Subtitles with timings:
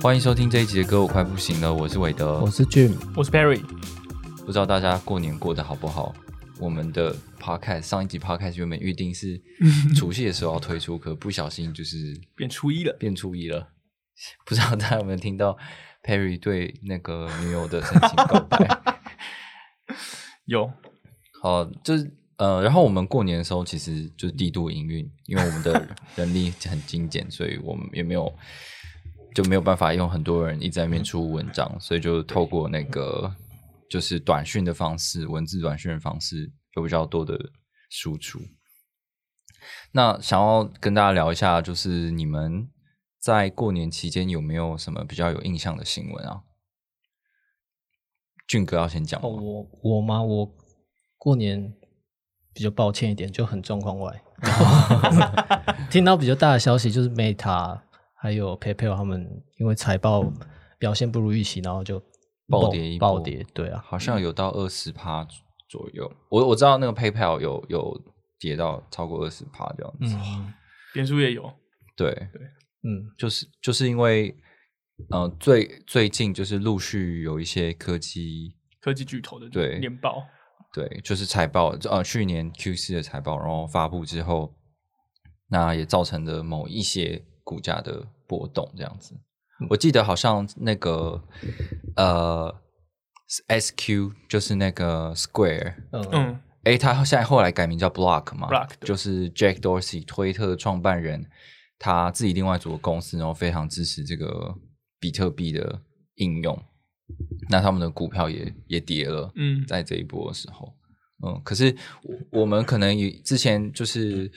[0.00, 1.74] 欢迎收听这一集的歌，我快不行了。
[1.74, 3.60] 我是韦德，我是 Jim，我是 Perry。
[4.46, 6.14] 不知道大家过年过得好不好？
[6.60, 9.40] 我们的 Podcast 上一集 Podcast 原本预定是
[9.96, 13.72] 除夕的时候要推出，可不小心就是变初一了，变初一了。
[14.46, 15.58] 不知道大家有没有听到
[16.04, 18.68] Perry 对那个女友的深情告白？
[20.46, 20.72] 有，
[21.42, 28.32] 好，就是呃，然后我们过年的时候其实就是低度营运，因为我们的人力很精简，所以我们也没有
[29.34, 33.34] 就没有办法用很多人一直在那边出文章，所以就透过那个
[33.88, 37.38] 就是短讯的方式，文字短讯的方式有比较多的
[37.90, 38.40] 输出。
[39.92, 42.68] 那想要跟大家聊一下，就是你们
[43.20, 46.42] 在过年期间有没有什么比较有印象的新闻啊？
[48.46, 50.22] 俊哥要先讲哦，我我吗？
[50.22, 50.54] 我
[51.18, 51.74] 过年
[52.54, 54.22] 比较抱歉一点，就很状况外。
[55.90, 57.82] 听到比较大的消息，就是 Meta
[58.20, 59.26] 还有 PayPal 他们
[59.58, 60.30] 因为财报
[60.78, 62.02] 表现不如预期，然后就
[62.48, 63.44] 暴跌一暴跌。
[63.54, 65.26] 对啊，好像有到二十趴
[65.68, 66.10] 左右。
[66.28, 68.00] 我我知道那个 PayPal 有有
[68.38, 70.16] 跌到超过二十趴这样子。
[70.16, 70.54] 嗯
[70.94, 71.52] 变数也有，
[71.94, 72.10] 对，
[72.82, 74.34] 嗯，就是就是因为
[75.10, 80.24] 呃最最近就是陆续有一些科技科技巨头的对年报，
[80.72, 84.56] 对，就是财报呃去年 Q 四的财报，然后发布之后，
[85.48, 89.14] 那也造成了某一些股价的波动这样子。
[89.70, 91.22] 我记得好像那个
[91.96, 92.54] 呃
[93.48, 96.08] SQ 就是那个 Square，嗯。
[96.12, 101.24] 嗯，诶，他现在后来改名叫 Block 嘛 Block，就是 Jack Dorsey 推特创办人，
[101.78, 104.54] 他自己另外组的公司，然后非常支持这个
[105.00, 105.80] 比特币的
[106.16, 106.62] 应用，
[107.48, 109.64] 那他们的股票也也跌了，嗯。
[109.66, 110.74] 在这一波的时候，
[111.26, 114.30] 嗯，可是我我们可能也之前就是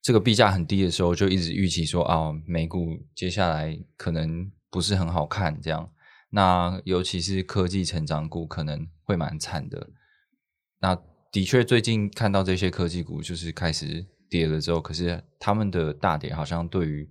[0.00, 5.90] 这个币价很低的时候，就一直预期说啊，美股接下来可能不是很好看，这样，
[6.30, 9.90] 那尤其是科技成长股可能会蛮惨的，
[10.80, 10.96] 那
[11.30, 17.06] 的确，最近看到这些科技股就是开始跌了之后，可是他们的大跌好像对于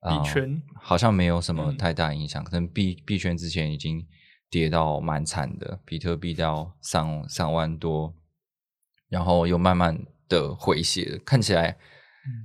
[0.00, 1.76] 呃币圈好像没有什么嗯。
[1.78, 4.06] 太大影响，可能币币圈之前已经
[4.50, 8.14] 跌到蛮惨的，比特币到三三万多，
[9.08, 11.76] 然后又慢慢的回血，看起来嗯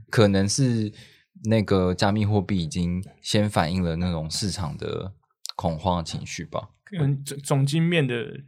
[0.10, 0.92] 可能是
[1.46, 5.14] 那个加密货币已经先反映了那种市场的
[5.56, 6.70] 恐慌情绪吧。
[7.00, 8.42] 嗯，总总经面的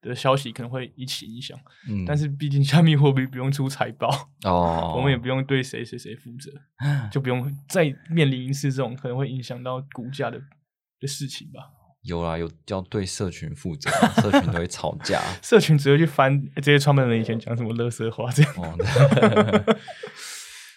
[0.00, 6.50] 的消息可能会一起影响，嗯，但是毕竟加密货币不用出财报，哦， 我们也不用对谁谁谁负责，
[7.10, 10.40] 就不用再面临一次这种可能会影响到股价的
[10.98, 11.60] 的事情吧。
[12.02, 13.88] 有啦，有要对社群负责，
[14.20, 15.22] 社群都会吵架。
[15.40, 18.52] 社群只会去翻这些创办人以前讲什么垃圾话这样。
[18.56, 18.76] 哦，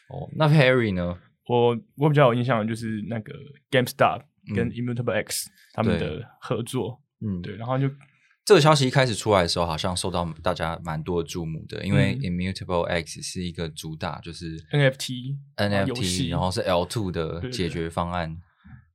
[0.09, 1.17] 哦，那 Harry 呢？
[1.47, 3.33] 我我比较有印象的就是那个
[3.69, 4.21] GameStop
[4.55, 4.71] 跟嗯。
[4.71, 7.87] Immutable X 他们的合作，嗯，对，然后就
[8.43, 12.21] 这个消息一开始出来的时候，好像受到大家蛮多的注目的，因为嗯。
[12.21, 18.37] Immutable X 是一个主打就是 NFT NFT，然后是 L two 的对对解决方案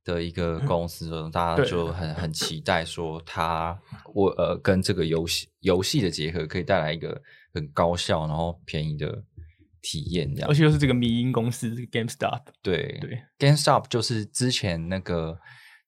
[0.03, 3.79] 的一个公司，大家就很很期待说它
[4.13, 7.21] 我呃跟这个游戏游戏的结合，可以带来一个
[7.53, 9.23] 很高效然后便宜的
[9.81, 10.49] 体验，这样。
[10.49, 10.53] 而。
[10.53, 15.39] 且又是这个迷因公司这个 GameStop，对对，GameStop 就是之前那个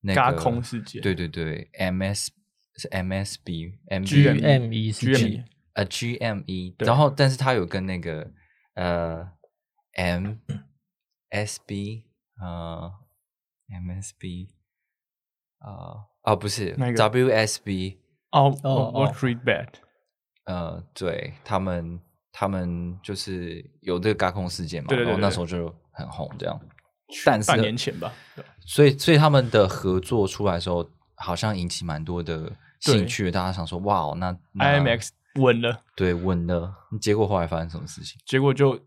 [0.01, 1.01] 那个空事件。
[1.01, 2.29] 对对对，MS
[2.75, 5.43] 是 MSB M GME GME 是 GME
[5.73, 8.31] 呃 GME，然后但是它有跟那个
[8.75, 9.27] 呃
[11.31, 12.03] MSB
[12.41, 12.91] 呃
[13.69, 14.49] MSB
[15.59, 17.97] 啊啊不是哪一个 WSB
[18.31, 19.69] 哦哦 Street Bet，
[20.45, 21.99] 呃对他们
[22.33, 26.59] 他们就是有这个嘎空事件嘛，对对对然后那时候就很红这样，
[27.23, 33.29] 但是半年前吧，对所以，所以他们的合作出来的时候，好像引起蛮多的兴趣。
[33.29, 36.73] 大家想说，哇，哦那那 IMX 稳了，对稳了。
[36.99, 38.19] 结果后来发生什么事情？
[38.25, 38.79] 结果就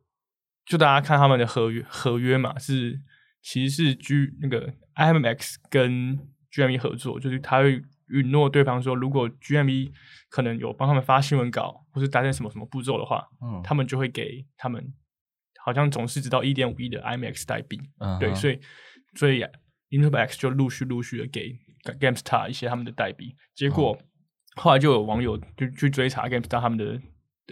[0.65, 3.01] 就大家看他们的合约合约嘛，是
[3.43, 6.19] 其实是 G 那个 IMX 跟
[6.53, 9.93] GME 合作，就是他会允诺对方说，如果 GME
[10.29, 14.93] 可能有帮他们发新闻稿，或是达成什么什么步骤的话，嗯，他们就会给他们
[15.65, 17.81] 好像总是直到一点五亿的 IMAX 代币，
[18.21, 18.61] 对，所以以
[19.15, 19.43] 所以
[19.89, 21.59] Interbax 就陆续陆续的给
[21.99, 23.97] GameStar 一些他们的代币，结果
[24.57, 27.01] 后来就有网友就去追查 Gamestar 他们的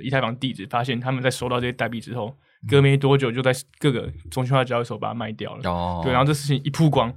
[0.02, 2.36] 以太坊地址，发现他们在收到这些代币之后，
[2.68, 5.70] 隔没多久就在各个中心化交易所把它卖掉了。
[5.70, 7.10] 哦，对，然后这事情一曝光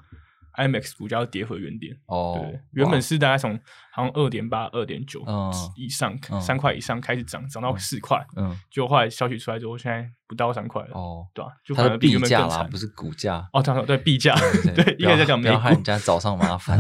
[0.58, 1.96] ，IMX 股价又跌回原点。
[2.08, 3.58] 哦对，，原本是大概从
[3.94, 11.52] 好像二点八、二点九嗯以上嗯，三块以上开始涨，涨到四块，嗯就后来消息出来之后，现在不到三块了，哦，对吧？
[11.64, 12.76] 就它的反而比原本更惨不。
[12.78, 13.48] 是股价。
[13.54, 14.36] 哦，对对，币价，
[14.76, 16.78] 对，一不要开始在讲美不要害人，家找上麻 烦。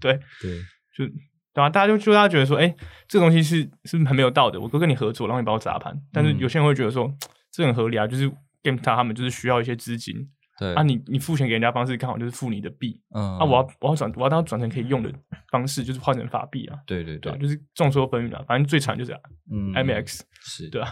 [0.00, 0.60] 对，对，
[0.96, 1.06] 就
[1.52, 2.74] 对啊，大家就就大家觉得说，哎，
[3.08, 7.12] 这个东西是是很没有道德，我都跟你合作，然后你把我砸盘，但是嗯有些人会觉得说，
[7.52, 8.28] 这很合理啊，就是
[8.62, 10.28] GameStop 他们就是需要一些资金
[10.58, 10.74] 对。
[10.74, 15.12] 啊，你你付钱给人家方式刚好就是付你的币，嗯，啊，我要我要转我要当转成可以用的
[15.50, 17.36] 方式，就是换成法币啊，对对对。
[17.38, 19.12] 就是众说纷纭啊，反正最惨就是
[19.50, 20.88] 嗯 IMX，是对啊，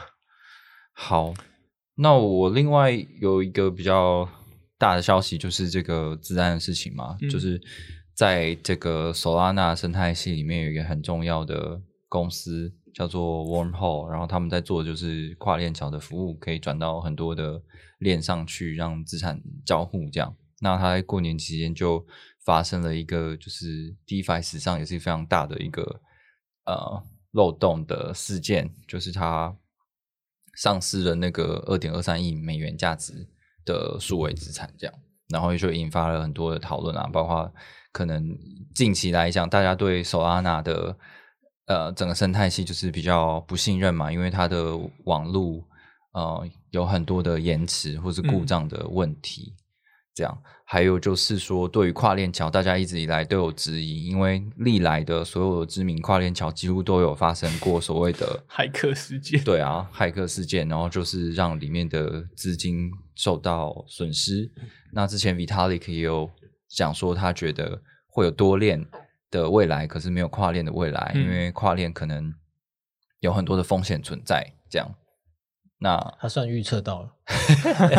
[0.92, 1.34] 好，
[1.96, 4.28] 那我另外有一个比较
[4.78, 7.28] 大的消息，就是这个自然的事情嘛，嗯。
[7.28, 7.60] 就是
[8.14, 17.62] 在这个 Solana 生态系里面有一个很重要的公司叫做 Wormhole，然后他们在做的就是跨链桥的服务，可以转到很多的
[17.98, 20.34] 链上去，让资产交互这样。
[20.60, 22.04] 那他在过年期间就
[22.44, 26.00] 发生了一个，就是 DeFi 史上也是非常大的一个
[26.66, 27.02] 呃
[27.32, 29.56] 漏洞的事件，就是它
[30.56, 33.26] 丧失了那个二点二三亿美元价值
[33.64, 34.94] 的数位资产，这样，
[35.30, 37.52] 然后就引发了很多的讨论啊，包括
[37.90, 38.36] 可能
[38.74, 40.96] 近期来讲，大家对 Solana 的
[41.72, 45.64] 呃整个生态系就是比较不信任嘛，因为它的网路
[46.12, 49.54] 呃有很多的延迟或是故障的问题。
[50.14, 64.52] 这样，还有就是说，对于跨链桥，大家一直以来都有质疑，因为历来的所有的知名跨链桥几乎都有发生过所谓的 骇客事件，对啊，骇客事件，然后就是让里面的资金受到损失。
[64.92, 66.30] 那之前 Vitalik 也有
[66.68, 68.86] 讲说，他觉得会有多链
[69.32, 72.32] 的未来，可是没有跨链的未来，嗯因为跨链可能
[73.18, 74.52] 有很多的风险存在。
[74.70, 74.94] 这样，
[75.78, 77.10] 那他算预测到了，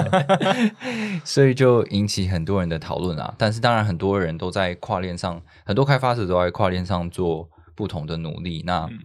[1.26, 3.36] 所以就引起很多人的讨论啊。
[3.38, 8.64] 但是当然，很多人都在跨链上，很多开发者都在跨链上做不同的努力。
[8.66, 9.00] 那嗯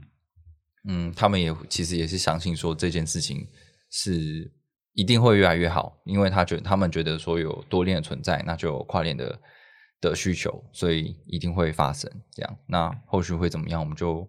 [0.88, 3.46] 嗯，他们也其实也是相信说这件事情
[3.90, 4.50] 是
[4.94, 9.38] 一定会越来越好，因为他觉得他们觉得说有多链的存在，那就有跨链的
[10.00, 12.58] 的需求，所以一定会发生这样。
[12.66, 14.28] 那后续会怎么样，我们就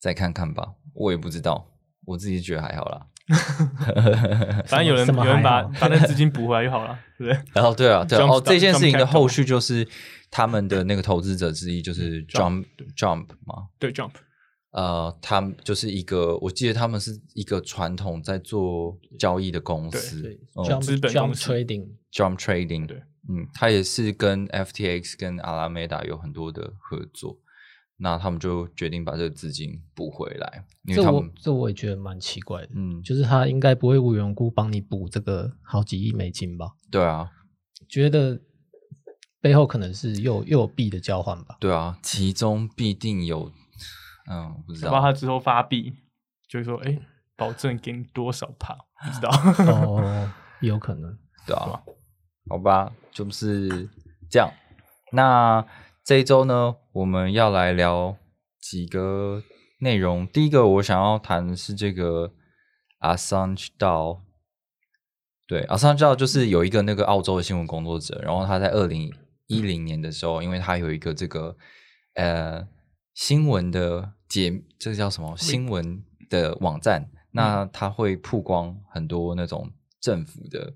[0.00, 0.74] 再看看吧。
[0.94, 1.66] 我也不知道，
[2.04, 3.06] 我自己觉得还好啦。
[4.66, 7.42] 反正有人有人把把那资金补回来就好了，对不对？
[7.54, 9.88] 然后对啊，对啊哦，这件事情的后续就是
[10.30, 14.10] 他们的那个投资者之一就是 Jump Jump 嘛，对，Jump，
[14.72, 27.38] 呃，他们就是一个，我记得他们是一个传统在做交易的公司对嗯，Jump 资本 Jump 公司 Trading，，Jump Trading，对，嗯，他也是跟 FTX 跟 Alameda 有很多的合作，
[27.96, 36.72] 那他们就决定把这个资金补回来，因这我为他们，这我也觉得蛮奇怪的，嗯，就是他应该不会无缘无故帮你补这个好几亿美金吧？
[36.90, 37.30] 对啊，
[37.88, 38.40] 觉得
[39.40, 41.56] 背后可能是又又有币的交换吧？
[41.60, 43.50] 对啊，其中必定有，
[44.30, 45.92] 嗯，不知搞不好道，他之后发币，
[46.48, 46.98] 就是说，哎，
[47.36, 49.30] 保证给你多少帕，不知道。
[49.72, 50.30] 哦，
[50.62, 51.18] 有可能。
[51.46, 51.82] 对啊，
[52.48, 53.88] 好吧，就是
[54.30, 54.50] 这样。
[55.12, 55.66] 那
[56.04, 58.16] 这一周呢，我们要来聊
[58.60, 59.42] 几个
[59.80, 60.26] 内容。
[60.26, 62.32] 第一个，我想要谈的是这个
[63.00, 64.20] Assange 道。
[65.46, 69.12] 对，Assange 道就是有一个那个澳洲的新闻工作者，然后他在二零
[69.46, 71.56] 一零年的时候，因为他有一个这个
[72.14, 72.66] 呃
[73.14, 79.70] 新闻的解，这个叫什么新闻的网站，那他会曝光很多那种
[80.00, 80.74] 政府的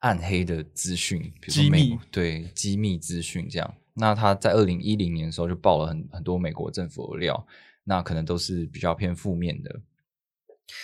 [0.00, 3.74] 暗黑的资讯，比如说机密对机密资讯这样。
[3.94, 7.46] 那他在二零一零年的时候就爆了很很多美国政府的料，
[7.84, 9.80] 那可能都是比较偏负面的，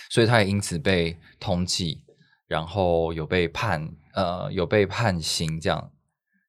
[0.09, 1.99] 所以他也因此被通缉，
[2.47, 5.91] 然后有被判呃有被判刑这样。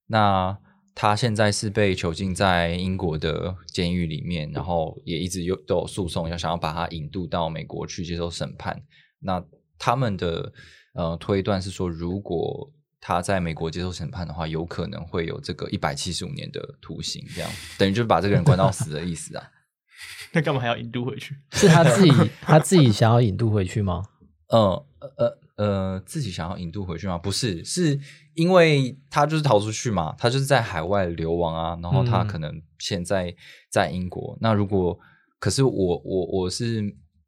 [0.07, 0.57] 那
[0.95, 8.83] 他现在是被囚禁在英国的监狱里面，然后也一直有都有诉讼，要想要把他引渡到美国去接受审判。
[9.19, 9.45] 那
[9.79, 10.53] 他们的
[10.95, 19.51] 呃推断是说，如果他在美国接受审判的话，有可能会有这个一百七十五年的徒刑，这样等于就是把这个人关到死的意思啊。
[20.33, 21.37] 那干嘛还要引渡回去？
[21.53, 22.11] 是他自己
[22.41, 24.03] 他自己想要引渡回去吗？
[24.49, 24.63] 嗯
[25.01, 27.17] 呃呃呃，自己想要引渡回去吗？
[27.17, 28.01] 不是，是
[28.35, 33.33] 因为他就是逃出去嘛，他就是在海外流亡啊，然后他嗯可能现在
[33.71, 34.37] 在英国。
[34.41, 34.99] 那如果
[35.39, 36.83] 可是我我我是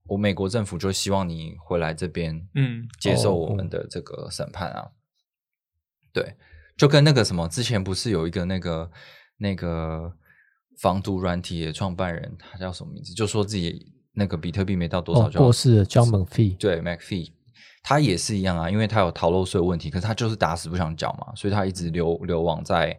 [0.08, 4.88] 我美国政府就希望你回来这边，嗯，接受哦我们的这个审判啊。
[6.12, 6.34] 对，
[6.76, 8.90] 就跟那个什么，之前不是有一个那个
[9.38, 10.12] 那个
[10.80, 13.12] 防毒软体的创办人，他叫什么名字？
[13.12, 17.32] 就说自己那个比特币没到多少哦，就要过世了，John McPhee，对 McPhee，
[17.82, 22.98] 他也是一样啊，因为他有逃漏税问题，可是他就是打死不想缴嘛，所以他一直流流亡在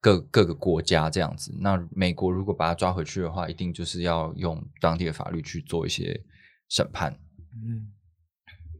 [0.00, 1.56] 各各个国家这样子。
[1.60, 6.20] 那美国如果把他抓回去的话，一定就是要用当地的法律去做一些
[6.68, 7.18] 审判。
[7.52, 7.92] 嗯，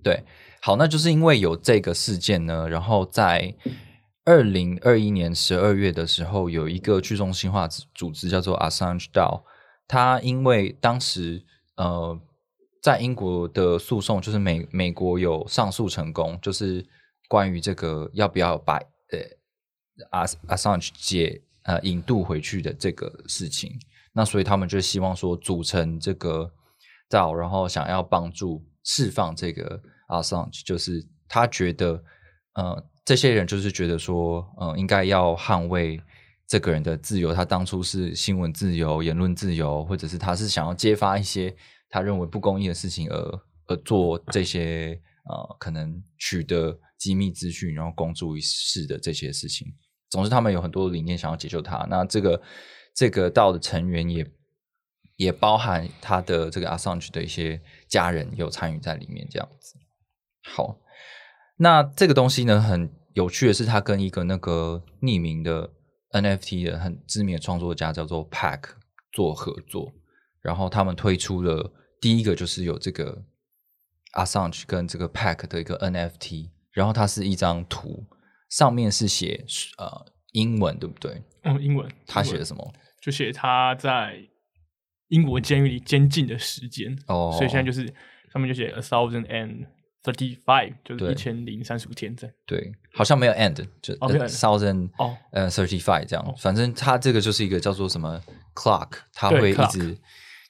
[0.02, 0.24] 对，
[0.60, 3.54] 好，那就是因为有这个事件呢，然后在
[4.24, 9.42] 二零二一年十二月的时候，有一个去中心化组组织叫做 Assange DAO，
[9.86, 11.44] 它因为当时
[11.76, 12.20] 呃
[12.82, 16.86] 在英国的诉讼，就是美美国有上诉成功，就是
[17.26, 19.18] 关于这个要不要把呃
[20.12, 23.78] Ass Assange 解呃引渡回去的这个事情，
[24.12, 26.52] 那所以他们就希望说组成这个
[27.10, 32.02] DAO，然后想要帮助释放这个 Assange，就是他觉得
[32.54, 36.00] 呃这些人就是觉得说呃应该要捍卫
[36.46, 41.54] 这个人的自由，他当初是新闻自由、言论自由，或者是他是想要揭发一些
[41.90, 49.66] 他认为不公义的事情而而做这些呃可能取得机密资讯然后公诸于世的这些事情。
[50.10, 51.86] 总之，他们有很多理念想要解救他。
[51.90, 52.40] 那这个
[52.94, 54.26] 这个道的成员也
[55.18, 59.74] 也包含他的这个 Assange 的一些家人有参与在里面，这样子。
[60.44, 60.78] 好，
[61.56, 65.70] 那这个东西呢，很有趣的是，他跟一个那个匿名的
[66.12, 68.60] NFT 的很知名的创作家叫做 Pack
[69.12, 69.92] 做合作，
[70.40, 73.24] 然后他们推出了第一个就是有这个
[74.12, 78.06] Assange 跟这个 Pack 的一个 NFT，然后它是一张图，
[78.48, 79.44] 上面是写
[79.78, 81.24] 呃英文，对不对？
[81.42, 82.72] 哦，英文，他写的什么？
[83.02, 84.16] 就写他在
[85.08, 86.96] 英国监狱里监禁的时间。
[87.06, 87.30] 哦。
[87.36, 87.86] 所以现在就是
[88.32, 89.66] 上面就写 a thousand and
[90.04, 92.32] thirty five，就是一千零三十五天在。
[92.46, 95.16] 对，好像没有 end，就哦没有 end thousand 哦。
[95.32, 96.34] 呃 thirty five 这样，哦。
[96.38, 98.20] 反正它这个就是一个叫做什么
[98.54, 99.98] clock，它对会一直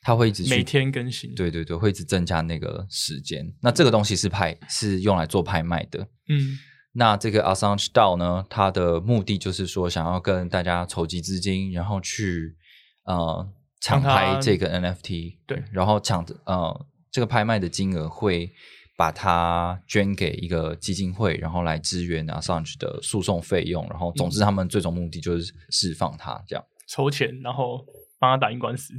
[0.03, 1.35] 它会一直每天更新。
[1.35, 3.53] 对对对，会一直增加那个时间。
[3.61, 6.01] 那这个东西是拍是用来做拍卖的。
[6.29, 6.59] 嗯，
[6.93, 12.57] 那这个 Assange DAO 呢，它的目的就是说想要跟大家筹集资金，然后去
[13.05, 13.49] 呃
[13.81, 18.53] 抢拍这个 NFT，对然后抢的呃这个拍卖的金额会
[18.97, 26.65] 把它捐给一个基金会，然后来支援 Assange 的诉讼费用，然后总之他们最终目的就是释放他这样。
[26.89, 27.85] 筹钱，然后
[28.19, 28.95] 帮他打赢官司。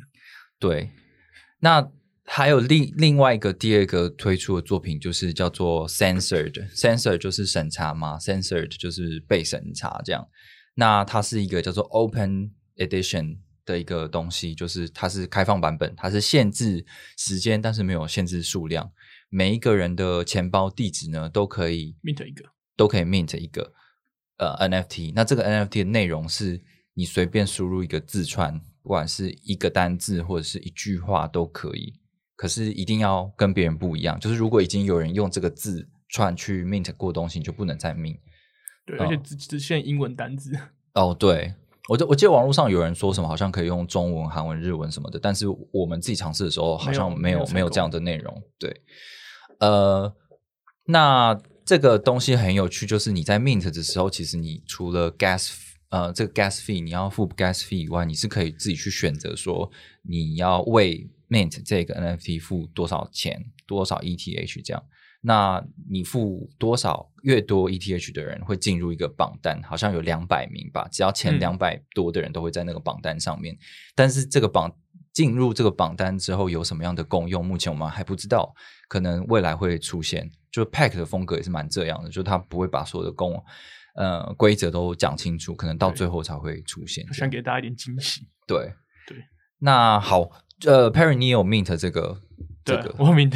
[0.57, 0.89] 对，
[1.59, 1.91] 那
[2.25, 10.27] 还有另另外一个第二个推出的作品，就是叫做 censored，censored 就是审查嘛，censored 就是被审查这样。
[10.75, 13.39] 那它是一个叫做 open edition
[13.73, 16.85] 的一个东西，就是它是开放版本，它是限制
[17.17, 18.91] 时间，但是没有限制数量。
[19.29, 22.45] 每一个人的钱包地址呢，都可以 mint 一个，
[22.75, 23.73] 都可以 mint 一个
[24.37, 25.13] 呃 NFT。
[25.15, 26.61] 那这个 NFT 的内容是
[26.95, 31.93] 你随便输入一个字串，不管是一个单字或者是一句话都可以。
[32.35, 38.19] 可是一定要跟别人不一样，就是如果已经有人用这个字串去 mint 过东西，你就不能再 mint。
[38.85, 40.57] 对，哦而且只只限英文单字。
[40.95, 41.53] 哦，对，
[41.89, 48.43] 我就我记得网络上有人说什么，好像可以用中文、韩文、日文什么的，但是我们自己尝试的时候，好像没有没有这样的内容。
[48.59, 48.83] 对，
[49.59, 50.13] 呃，
[50.85, 55.51] 那这个东西很有趣，就是你在 mint 的时候，其实你除了 gas
[55.89, 59.71] 呃这个 gas fee 你要付 gas fee 以外，你是可以自己去选择说
[60.03, 64.83] 你要为 mint 这个 NFT 付多少钱，多少 ETH 这样。
[65.21, 73.57] 那你付多少越多 ETH 的人会进入一个榜单，好像有两百名吧，只要前嗯两百多的人都会在那个榜单上面。
[73.95, 74.73] 但是这个榜
[75.11, 78.53] 进入这个榜单之后有什么样的功用，目前我们还不知道，
[78.87, 80.29] 可能未来会出现。
[80.51, 83.43] 就 Pack 的风格也是蛮这样的，就他不会把所有的功
[83.95, 87.05] 呃规则都讲清楚，可能到最后才会出现。
[87.13, 88.27] 想给大家一点惊喜。
[88.47, 88.73] 对
[89.05, 89.17] 对，
[89.59, 90.21] 那好，
[90.65, 92.21] 呃，Perry，你有 Mint 这个
[92.63, 93.35] 这个，我 mint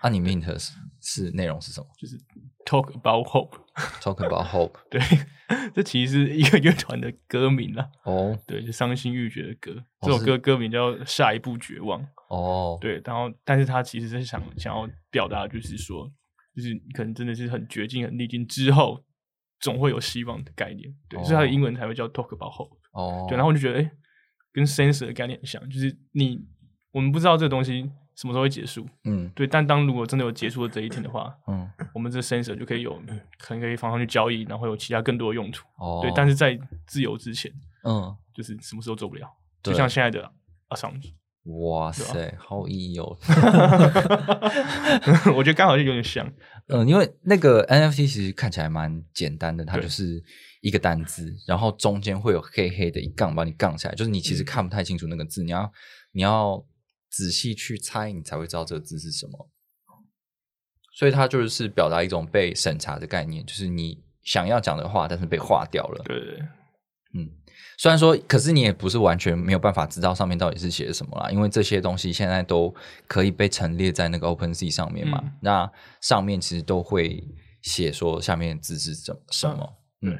[0.00, 0.72] 啊，你 Mint 是
[1.10, 2.18] 是内容是什么就是
[2.66, 3.56] talk about hope。？
[4.02, 4.74] Talk about hope。
[4.90, 5.00] 对，
[5.74, 7.88] 这其实是一个乐团的歌名啦。
[8.04, 9.82] 哦 对，就伤心欲绝的歌。
[10.02, 12.02] 这首歌歌名叫《下一步绝望》。
[12.28, 16.10] 哦，对，然后但是他其实是想想要表达，就是说，
[16.54, 19.02] 就是你可能真的是很绝境、很逆境之后，
[19.60, 20.92] 总会有希望的概念。
[21.08, 22.76] 对，所以它的英文才会叫 talk about hope。
[22.92, 23.90] 哦，对，然后我就觉得，哎，
[24.52, 26.38] 跟 sense 的概念很像，就是你
[26.92, 27.88] 我们不知道这个东西
[28.18, 28.84] 什么时候会结束。
[29.04, 33.00] 嗯对，但当如果真的有结束的这一天的话，嗯我们这 sensor 就可以有
[33.38, 35.64] 可能可以放上去交易，然后有其他更多的用途。
[35.78, 37.52] 哦，对，但是在自由之前，
[37.84, 39.30] 嗯，就是什么时候做不了，
[39.62, 40.32] 就像现在的
[40.70, 41.12] Assange，
[41.44, 43.16] 哇塞，好有意义哦。
[45.36, 46.28] 我觉得刚好就有点像。
[46.66, 50.22] 嗯，因为那个 NFT 其实看起来蛮简单的，它就是
[50.60, 55.72] 一个单字，然后中间会有黑黑的一杠把你杠起来，就是你其实看不太清楚那个字，你要
[56.12, 56.62] 你要
[57.10, 59.50] 仔细去猜，你才会知道这个字是什么。
[60.94, 66.02] 所以它就是表达一种被审查的概念，就是你想要讲的话，但是被划掉了。
[66.04, 66.40] 对对对，
[67.14, 67.30] 嗯，
[67.78, 72.74] 虽然说，可是你也不是完全没有办法知道上面到底是写什么啦，因为这些东西现在都
[73.06, 75.20] 可以被陈列在那个 OpenSea 上面嘛。
[75.22, 77.24] 嗯那上面其实都会
[77.62, 79.78] 写说下面字是怎什么。
[80.02, 80.18] 嗯嗯，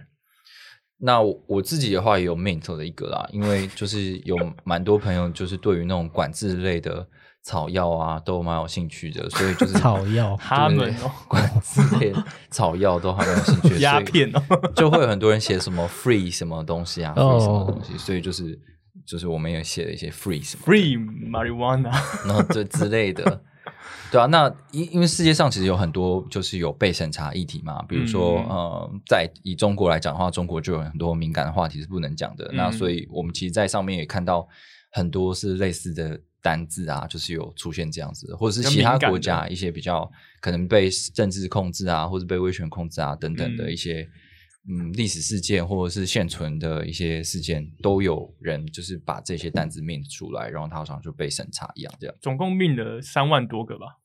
[1.00, 7.07] 那我我自己的话也有 Mint 的一个啦，因为就是有蛮多朋友就是对于那种管制类的
[7.45, 12.12] 草药啊都蛮有兴趣的，所以就是草药他们哦， 管制类
[12.50, 14.43] 草药都还蛮有兴趣的， 鸦片哦，
[14.75, 18.59] 就会有很多人写什么 free 什么东西啊哦，free 什么东西，所以就是
[19.07, 20.99] 就是我们也写了一些 free 什么 free
[21.31, 21.93] marijuana，
[22.26, 23.40] 然后这之类的，
[24.11, 28.49] 对啊，那因因为世界上其实有很多就是有被审查议题嘛，比如说、嗯。
[28.49, 32.73] 呃，在以中国来讲的话，中国就有很多敏感的话题是不能讲的，那嗯。
[32.73, 34.49] 所以我们其实，在上面也看到
[34.91, 40.11] 很多是类似的单字啊，就是有出现这样子，或者是其他国家一些比较
[40.41, 43.73] 可能被政治控制啊，或者被威权控制啊等等的嗯。
[43.73, 44.03] 一些。
[44.03, 44.11] 嗯，
[44.93, 52.15] 历史事件或者是现存的一些事件，都有人就是把这些单子命出来，然后他好像就被审查一样，这样。
[52.21, 53.99] 总共命了三万多个吧，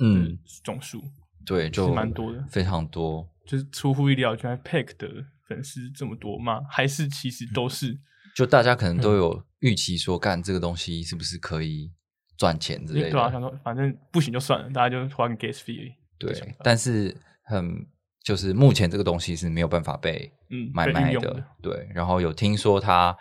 [0.00, 1.02] 嗯，总数
[1.46, 3.28] 对，就是蛮多的非常多。
[3.46, 5.08] 就是出乎意料，居然 Pack 的
[5.46, 6.60] 粉丝这么多吗？
[6.68, 7.98] 还是其实都是
[8.36, 11.90] 就大家可能嗯都有预期说，干这个东西是不是可以
[12.36, 13.10] 赚钱之类的。
[13.10, 13.30] 对啊？
[13.30, 15.92] 想说反正不行就算了，大家就花个 gas fee 而已。
[16.18, 17.86] 对但是很
[18.28, 20.30] 就是目前这个东西是没有办法被
[20.74, 21.42] 买卖的。
[21.62, 23.16] 对，然后有听说他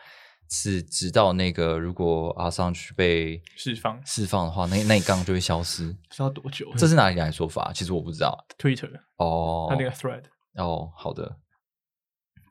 [0.50, 5.86] 是直到那个如果阿桑去被释放释放的话，那那一杠就会消失。
[6.10, 6.70] 不知道多久。
[6.76, 7.72] 这是哪里来的说法？
[7.74, 8.46] 其实我不知道。
[8.58, 10.24] Twitter 哦，他那个 thread，
[10.56, 11.38] 哦，好的，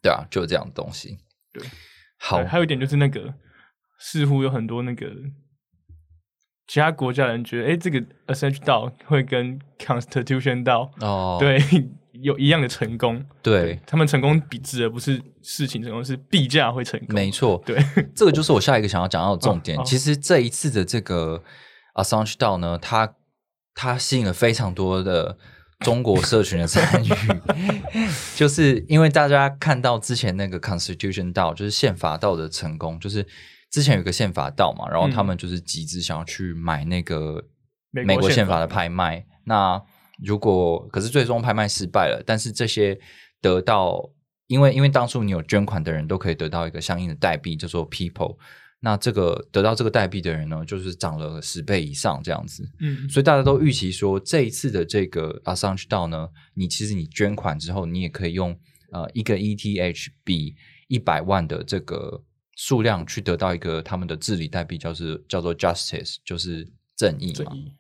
[0.03, 1.19] 对啊，就这样的东西。
[1.53, 1.63] 对，
[2.19, 3.35] 好对，还有一点就是那个，
[3.99, 5.13] 似乎有很多那个
[6.67, 11.59] 其他国家人觉得，哎，这个 Ascension 道会跟 Constitution 道、哦，对
[12.23, 13.25] 有一样的成功。
[13.43, 17.15] 对，他们成功比指的不是事情成功，是币价会成功。
[17.15, 17.77] 没错，对，
[18.15, 19.79] 这个就是我下一个想要讲到的重点。
[19.85, 21.43] 其实这一次的这个
[21.95, 23.15] Assange 道呢，它
[23.75, 25.37] 它吸引了非常多的
[25.81, 27.09] 中国社群的参与，
[28.35, 33.27] 就是因为大家看到之前那个 Constitution 道，就是宪法道的成功，就是
[33.71, 37.45] 之前有个宪法道嘛，然后他们就是集资想要去买那个
[37.91, 39.27] 美国宪法的拍卖。
[39.45, 39.81] 那
[40.25, 42.99] 如果可是最终拍卖失败了，但是这些
[43.41, 44.11] 得到，
[44.47, 48.37] 因为因为当初你有捐款的人都可以得到一个相应的代币，叫做 People。
[48.79, 52.63] 那这个得到这个代币的人呢，就是涨了十倍以上这样子。
[52.79, 58.57] 嗯，所以大家都预期说，这一次的这个 Assange 道呢，你其实你捐款之后，你也可以用
[58.93, 60.55] 呃一个 ETH 比
[60.89, 62.23] 一百万的这个
[62.55, 67.51] 数量去得到一个他们的治理代币，叫是叫做 Justice，就是正义嘛。
[67.51, 67.73] 正义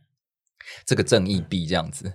[0.84, 2.12] 这个正义币这样子。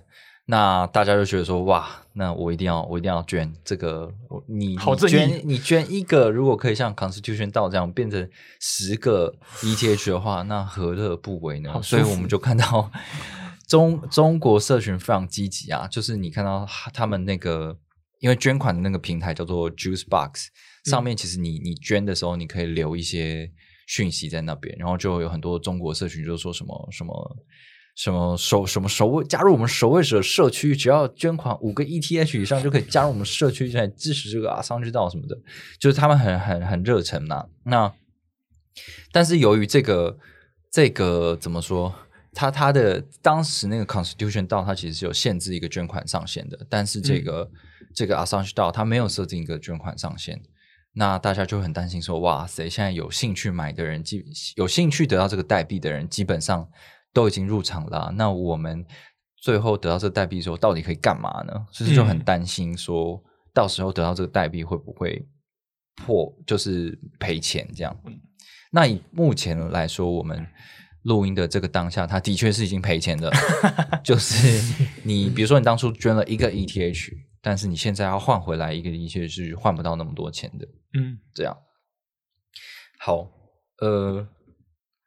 [0.52, 4.12] 那大家就觉得说，哇，那我一定要，我一定要捐这个。
[4.28, 4.76] 我你
[5.08, 8.28] 捐，你捐一个，如果可以像 Constitution 道这样变成
[8.60, 12.92] 十个 ETH 的话，那何乐不为呢所以我们就看到
[13.66, 17.74] 中中国社群非常积极啊，就是你看到他们那个，
[18.20, 20.48] 因为捐款的那个平台叫做 Juice Box，
[20.84, 23.50] 上面其实你你捐的时候，你可以留一些
[23.86, 27.36] 讯息在那边，然后就有很多中国社群就说什么什么。
[27.94, 35.36] 什么守什么守卫加入我们守卫者社区，只要捐款五个 ETH 以上就可以加入我们社区，来支持这个阿桑之道什么的，
[35.78, 37.92] 就是他们很很很热忱呐、那
[39.12, 40.16] 但是由于这个
[40.70, 41.94] 这个怎么说，
[42.32, 47.50] 他他的当时那个 Constitution 道，它其实是有限制一个捐款上限的，但是这个、
[47.94, 50.40] 这个 Assange 道，它没有设定一个捐款上限。
[50.94, 54.24] 那大家就很担心说，哇塞，现在有兴趣买的人，基
[54.56, 56.66] 有兴趣得到这个代币的人，基本上
[57.12, 58.84] 都已经入场了啊、那我们
[59.36, 61.66] 最后得到这个代币的时候，到底可以干嘛呢？
[61.70, 63.22] 所以就很嗯担心说，
[63.52, 65.26] 到时候得到这个代币会不会
[65.96, 67.96] 破，就是赔钱这样。
[68.70, 70.46] 那以目前来说，我们
[71.02, 73.30] 录音的这个当下，它的确是已经赔钱的。
[74.02, 74.62] 就是
[75.02, 80.66] 你，比如说你当初捐了一个 ETH，但是你现在要换回来一个 ETH 是换不到那么多钱的。
[80.94, 81.54] 嗯，这样。
[82.98, 83.28] 好，
[83.80, 84.26] 呃，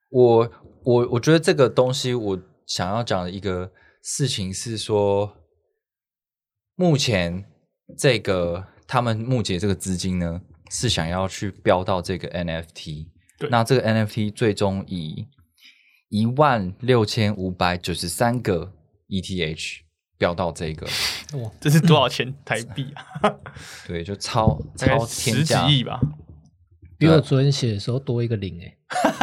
[0.09, 0.51] 我
[0.85, 3.71] 我我觉得这个东西，我想要讲的一个
[4.03, 5.35] 事情是说，
[6.75, 7.45] 目前
[7.97, 13.07] 这个他们募集这个资金呢，是想要去标到这个 NFT。
[13.37, 15.27] 对那这个 NFT 最终以
[16.09, 18.71] 一万六千五百九十三个
[19.09, 19.79] ETH
[20.17, 20.87] 标到这个，
[21.39, 23.35] 哇，这是多少钱台币啊？
[23.85, 25.99] 对，就超超天十几价亿吧，
[26.97, 28.77] 比我昨天写的时候多一个零哎、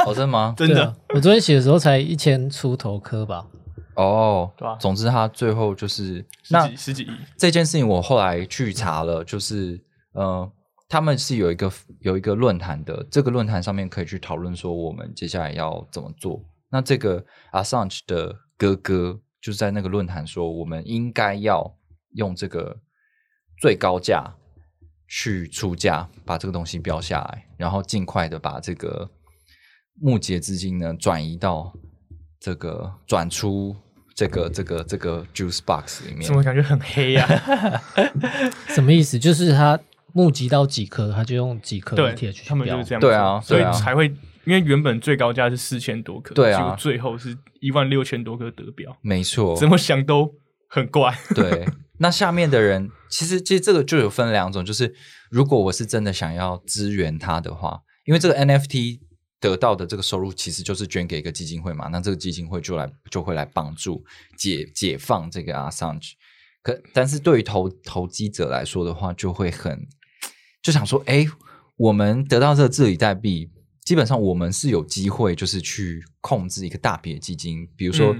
[0.07, 0.55] 哦，真的吗？
[0.59, 0.97] 真的啊。
[1.15, 3.47] 我昨天写的时候才一千出头颗吧，
[3.97, 9.83] 哦，对啊总之他最后就是十那几十几亿，这件事情，我后来去查了，就是
[10.13, 10.51] 呃，
[10.89, 16.45] 他们是有一个有一个论坛的，这个论坛上面可以去讨论说我们接下来要怎么做。
[16.71, 21.75] 那这个 Assange 的哥哥就是在那个论坛说，我们应该要
[22.15, 22.79] 用这个
[23.61, 24.35] 最高价
[25.14, 29.07] 去出价，把这个东西标下来，然后尽快的把这个
[30.01, 31.70] 募集资金呢转移到
[32.40, 33.77] 这个转出
[34.14, 36.35] 这个这个这个 Juice Box 里面怎。
[36.35, 37.29] 么感觉很黑呀？
[38.68, 39.18] 什么意思？
[39.18, 39.79] 就是他
[40.14, 44.07] 募集到几颗，他就用几颗对 ETH 去他们就是这样对啊做所以才会，
[44.46, 50.35] 因为原本最高价是四千多颗，对啊结果最后是一万六千多颗得标，没错，怎么想都
[50.70, 51.14] 很怪。
[51.35, 51.68] 对，
[52.03, 54.93] 那下面的人其实其实这个就有分两种，就是
[55.31, 58.99] 如果我是真的想要支援他的话，因为这个 NFT
[59.38, 64.05] 得到的这个收入其实就是捐给一个基金会嘛，那这个基金会就来就会来帮助
[64.37, 66.15] 解解放这个 Assange。
[66.61, 69.87] 可但是对于投投机者来说的话，就会很
[70.61, 71.25] 就想说，哎，
[71.77, 73.49] 我们得到这个治理代币，
[73.85, 78.17] 基本上我们是有机会，就是去控制一个大笔的基金，比如说。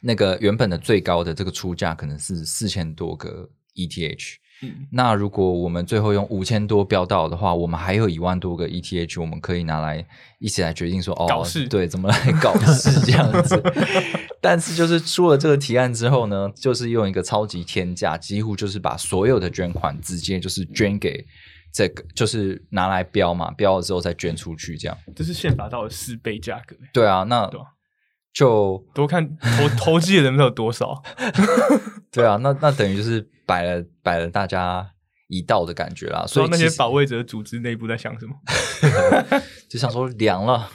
[0.00, 10.06] 那个原本的最高的这个出价可能是四千多个 ETH，嗯，那如果我们最后用五千多标到的话，我们还有一万多个 ETH，我们可以拿来
[10.38, 13.60] 一起来决定说，哦，搞事对，怎么来搞事这样子。
[14.40, 21.26] 但是就是出了这个提案之后呢，就是用一个超级天价，几乎就是把所有的捐款直接就是捐给
[21.72, 24.96] 这个，就是拿来标嘛，标了之后再捐出去这样。
[25.16, 27.50] 这是宪法到了四倍价格，对啊，那
[28.34, 31.02] 就多看投投机的人有多少？
[32.12, 34.90] 对啊，那那等于就是摆了摆了大家
[35.28, 38.34] 一道的感觉啦，所所以那些保卫者组织内部在想什么？
[39.68, 40.68] 就想说凉了，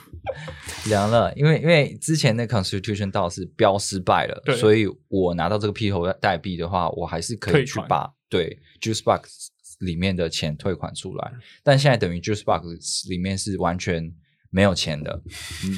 [0.87, 11.31] 凉了，因为因为之前那 Constitution 道是标失败了，所以我拿到这个披头代币的话，我还是可以去把对 Juice Box 里面的钱退款出来，
[11.63, 14.11] 但现在等于 Juice Box 里面是完全
[14.49, 15.21] 没有钱的，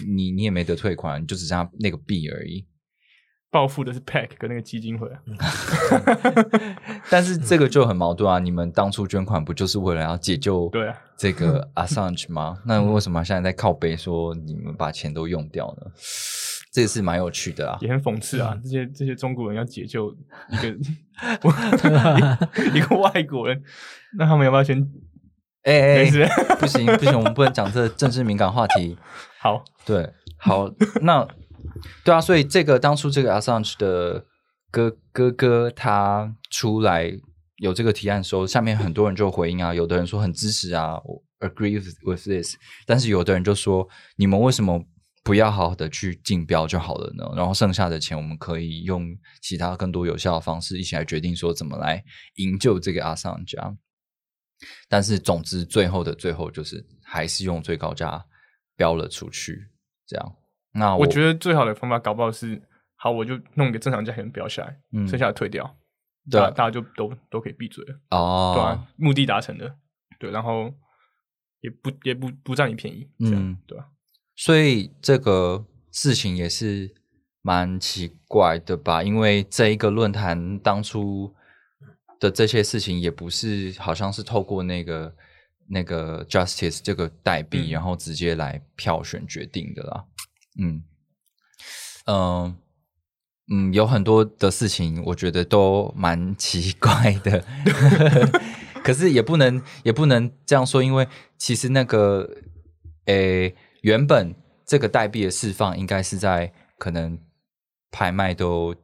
[0.05, 2.65] 你你你也没得退款，你就只剩下那个币而已。
[3.49, 5.19] 报复的是 PAC 跟那个基金会啊，
[7.12, 8.39] 但是这个就很矛盾啊！
[8.39, 12.60] 你们当初捐款不就是为了要解救对啊这个 Assange 吗？
[12.65, 15.91] 那为什么现在在靠背说你们把钱都用掉呢？
[16.71, 17.77] 这也是蛮有趣的啊。
[17.81, 18.53] 也很讽刺啊！
[18.55, 20.15] 嗯这些这些中国人要解救
[20.49, 20.69] 一个
[22.73, 23.62] 一个外国人，
[24.17, 24.81] 那他们要不要先
[25.63, 26.28] 哎哎、没事
[26.60, 28.97] 不行不行，我们不能讲这政治敏感话题。
[29.39, 29.63] 好？
[29.86, 30.71] 对，好，
[31.02, 31.28] 那
[32.04, 34.26] 对啊，所以这个当初这个 Assange 的
[34.71, 37.12] 哥哥哥他出来
[37.58, 44.84] 有这个提案的时候，下面很多人就回应啊，有的人说很支持啊我，agree with, with this，但是有的人就说你们为什么
[45.24, 47.24] 不要好好的去竞标就好了呢？
[47.36, 52.04] 然后剩下的钱我们可以用其他更多有效的方式一起来决定说怎么来
[52.36, 53.74] 营救这个 Assange 啊。
[54.89, 58.26] 但是总之最后的最后就是还是用最高价
[58.76, 59.69] 标了出去，
[60.06, 60.36] 这样。
[60.74, 62.62] 那我觉得最好的方法搞不好是，
[62.95, 65.65] 好，我就弄一个正常价钱标下来，嗯剩下的退掉，
[66.30, 69.76] 对啊大大家就都都可以闭嘴了，哦，对啊，目的达成了，
[70.19, 70.74] 对，然后
[71.60, 73.86] 也不也不不占你便宜，这样嗯对吧？
[74.36, 76.93] 所以这个事情也是
[77.41, 79.04] 蛮奇怪的吧？
[79.04, 81.36] 因为这一个论坛当初
[82.21, 85.13] 的这些事情，也不是好像是透过那个
[85.67, 90.05] 那个 Justice 这个代币，嗯然后直接来票选决定的啦。
[90.57, 90.84] 嗯
[92.05, 92.57] 嗯
[93.51, 97.43] 嗯，有很多的事情，我觉得都蛮奇怪的。
[98.84, 101.07] 可是也不能也不能这样说，因为
[101.38, 102.29] 其实那个
[103.05, 104.34] 诶，原本
[104.65, 107.19] 这个代币的释放应该是在可能
[107.91, 108.75] 拍卖都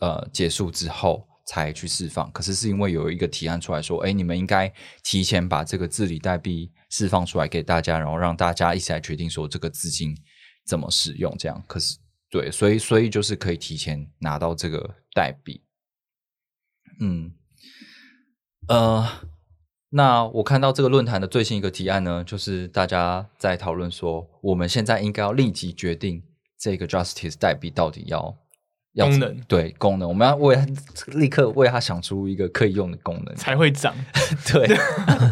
[0.00, 10.16] 呃结束之后才去释放，可是是因为有一个提案出来说，哎，你们应该提前把这个治理代币释放出来给大家，然后让大家一起来决定说这个资金
[10.66, 11.62] 怎么使用，这样。
[11.66, 11.98] 可是
[12.30, 15.62] 对，所以所以就是可以提前拿到这个代币，
[17.00, 17.32] 嗯，
[18.68, 19.08] 呃。
[19.96, 26.20] 那我看到这个论坛的最新一个提案呢，就是大家在讨论说，我们现在应该要立即决定
[26.58, 28.36] 这个 Justice 代币到底要
[28.96, 30.66] 功能对功能，我们要为它
[31.12, 33.94] 立刻为它想出一个可以用的功能，才会涨。
[34.46, 34.66] 对，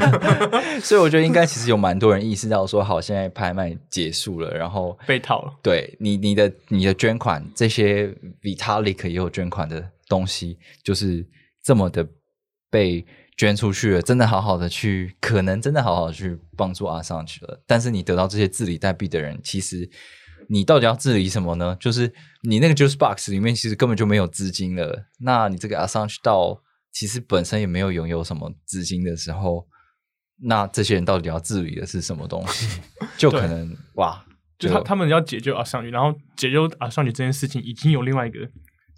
[0.80, 8.08] 所以我觉得应该其实有蛮多人意识到说，好，现在拍卖结束了，然后被套了对你你的你的捐款，这些
[8.42, 11.24] Vitalik 也有捐款的东西，就是
[11.62, 12.06] 这么的
[12.70, 13.04] 被
[13.36, 17.62] 捐出去了，真的好好的去，可能真的好好的去帮助阿桑去了。
[17.66, 19.88] 但是你得到这些治理代币的人，其实
[20.48, 21.76] 你到底要治理什么呢？
[21.80, 25.06] 就是你那个 Juice Box 里面其实根本就没有资金了。
[25.20, 29.66] 那你这个阿桑去到其实本身也没有拥有什么资金的时候，
[30.42, 32.80] 那这些人到底要治理的是什么东西？
[33.16, 34.24] 就可能哇，
[34.58, 38.40] 就他他们要解救阿尚女，然后解救阿尚女这件事情已经有另外一个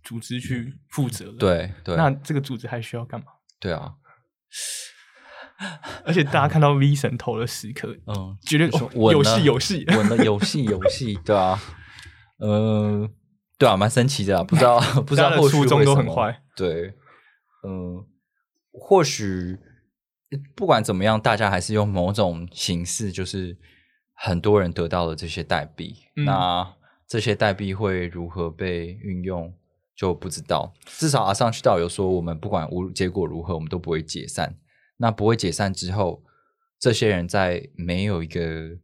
[0.02, 3.26] 组织去负责了。，对对，那这个组织还需要干嘛？
[3.60, 3.92] 对啊，
[6.04, 9.84] 而且大家看到 V 神头的时刻，嗯，绝对说哦有戏有戏。
[9.96, 11.58] 稳了有戏有戏，对啊，
[12.38, 13.08] 呃，
[13.58, 16.94] 对啊，蛮神奇的啊，不知道 不知道后续会很坏，对，
[17.66, 18.04] 嗯、
[18.72, 19.58] 或许
[20.54, 23.56] 不管怎么样，大家还是用某种形式，就是
[24.14, 26.74] 很多人得到了这些代币，嗯那
[27.06, 29.54] 这些代币会如何被运用？
[29.96, 34.52] 就不知道，至少阿上去道有说，我们不管无结果如何，我们都不会解散。
[34.96, 36.22] 那不会解散之后，
[36.78, 38.78] 这些人在没有一个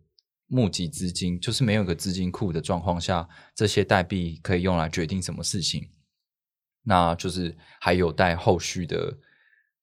[0.47, 5.91] 募集资金，就是没有一个资金库的状况下，这些代币可以用来决定什么事情，
[6.85, 9.19] 那就是还有待后续的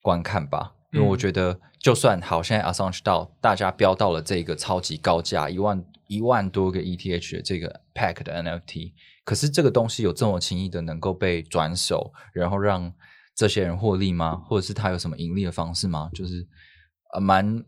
[0.01, 0.73] 观看吧。
[0.93, 8.93] 因为我嗯觉得，就算好，现在 Assange 到大家标到了这个超级高价一万一万多个 ETH 的这个 Pack 的 NFT，
[9.25, 12.93] 可是这个东西有这么轻易的能够被转手，然后让
[13.37, 14.41] 这些人获利吗？
[14.47, 16.09] 或者是他有什么盈利的方式吗？
[16.11, 16.45] 就是
[17.13, 17.63] 呃，蛮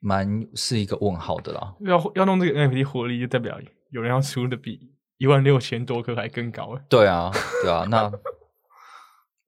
[0.00, 1.74] 蛮是一个问号的啦。
[1.80, 3.58] 要要弄这个 NFT 获利，就代表
[3.90, 6.84] 有人要出的比一万六千多颗还更高哎。
[6.90, 8.12] 对啊，对啊，那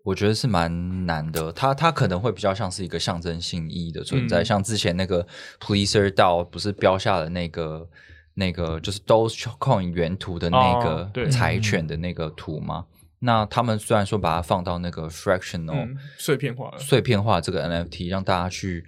[0.03, 1.53] 我觉得是蛮难的。
[1.53, 5.27] 它它可能会比较像是一个象征性意义的存在，嗯像之前那个
[5.61, 7.87] Pleaser DAO 不是标下了那个
[8.33, 12.87] 那个就是 Dogecoin 原图的那个柴犬的那个图吗？
[13.21, 16.77] 那他们虽然说把它放到那个 fractional、嗯，碎片化。
[16.79, 18.85] 碎片化这个 NFT，让大家去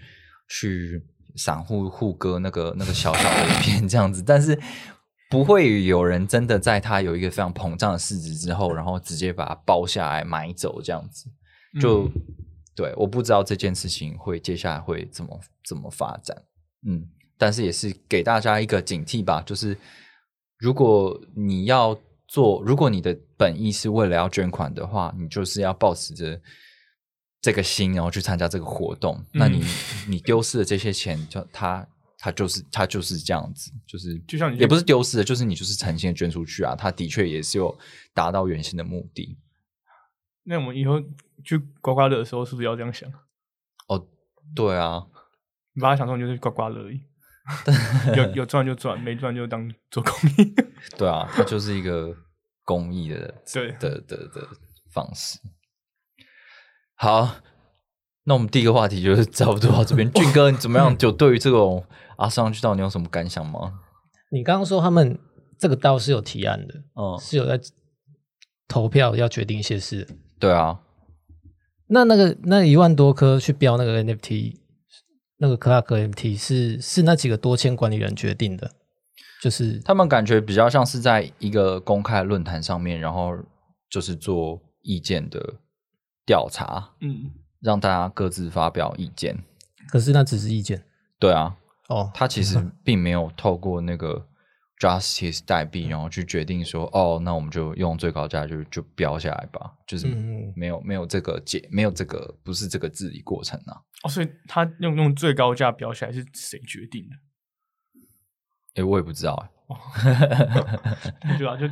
[0.48, 1.02] 去
[1.36, 4.58] 散户互割那个那个小小的一片这样子，但是
[5.30, 11.30] 不会有人真的在它有一个非常膨胀的市值之后，然后直接把它包下来买走这样子。
[11.80, 12.12] 就、嗯
[12.74, 16.36] 对，我不知道这件事情会接下来会怎么怎么发展，
[16.86, 19.76] 嗯，但是也是给大家一个警惕吧，就是
[20.58, 21.98] 如果你要
[22.32, 26.40] 做，如果你的本意是为了要捐款的话，你就是要保持着
[27.42, 29.22] 这个心，然后去参加这个活动。
[29.34, 29.62] 那你
[30.08, 37.78] 你丢失的这些钱，就他他就是他就是这样子，就是就像你也不是丢失的，就是你就是诚心的捐出去啊，他的确也是有
[38.14, 39.36] 达到原先的目的。
[40.44, 40.98] 那我们以后
[41.44, 43.12] 去刮刮乐的时候，是不是要这样想？
[43.88, 44.08] 哦，
[44.54, 45.06] 对啊，
[45.74, 47.02] 你把它想成就是刮刮乐而已，
[48.16, 50.54] 有有赚就赚，没赚就当做公益。
[50.98, 52.14] 对啊，它就是一个
[52.64, 54.48] 公益的 对的的的
[54.92, 55.38] 方式。
[56.94, 57.36] 好，
[58.24, 60.10] 那我们第一个话题就是差不多到这边。
[60.12, 60.96] 俊哥，你怎么样？
[60.96, 61.84] 就对于这种
[62.16, 63.80] 阿上去到，你有什么感想吗？
[64.30, 65.18] 你刚刚说他们
[65.58, 67.60] 这个道是有提案的，嗯，是有在
[68.68, 70.14] 投票要决定一些事的。
[70.38, 70.80] 对啊，
[71.88, 74.56] 那那个那一万多颗去标那个 NFT，
[75.42, 78.70] 那个 Clark MT 是是那几个多签管理人决定的，
[79.42, 83.36] 就是他们感觉比较像是在一个公开论坛上面，然后
[83.90, 85.54] 就是做意见的
[86.24, 89.36] 调查，嗯，让大家各自发表意见。
[89.88, 90.84] 可是那只是意见
[91.18, 91.56] 对啊，
[91.88, 92.08] 哦。
[92.14, 94.24] 他其实 并没有透过那个
[94.82, 103.80] justice 代币，然后去决定说，哦，那我们就用最高价就就标下来吧，就是嗯没有没有这个解，没有这个不是这个治理过程啊。
[104.02, 107.16] 哦，所以他用用最高价标下来是谁决定的？
[108.74, 109.34] 诶，我也不知道
[109.68, 111.68] 诶， 对啊，就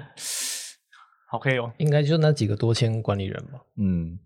[1.29, 1.73] 好 K 哦。
[1.79, 3.61] 应该就那几个多签管理人吧。
[3.77, 4.19] 嗯，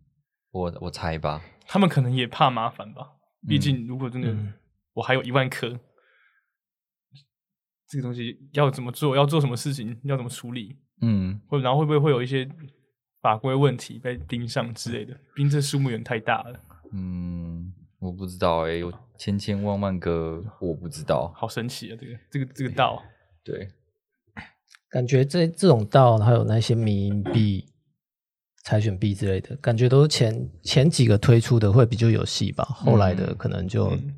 [0.50, 3.12] 我我猜吧，他们可能也怕麻烦吧，
[3.48, 4.52] 毕竟如果真的、嗯
[4.94, 5.76] 我还有一万颗，
[7.94, 12.48] 这个东西要怎么做，要做什么事情，要怎么处理，嗯，或然后会不会会有一些
[13.22, 15.14] 法规问题被盯上之类的？
[15.32, 16.60] 毕竟这数目有点太大了，
[16.92, 21.32] 嗯，我不知道诶，有千千万万个我不知道。
[21.36, 21.96] 好神奇啊！
[22.00, 23.00] 这个这个这个道，
[23.44, 23.68] 对，
[24.90, 27.64] 感觉这这种道还有那些迷因币、
[28.64, 34.16] 柴犬币之类的，感觉都是前前几个推出的会比较有戏吧，后来的可能就嗯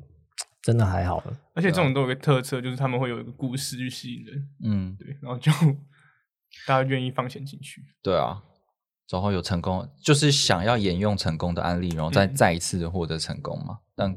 [0.61, 1.37] 真的还好了。
[1.53, 5.51] 而且这种都有个特色，就是他们会有一个故事去吸引人，嗯，对，然后就
[6.65, 7.83] 大家愿意放钱进去。
[8.01, 8.43] 对啊，
[9.09, 13.79] 然后有成功，就是想要沿用成功的案例，然后再、嗯再一次获得成功嘛。
[13.95, 14.11] 但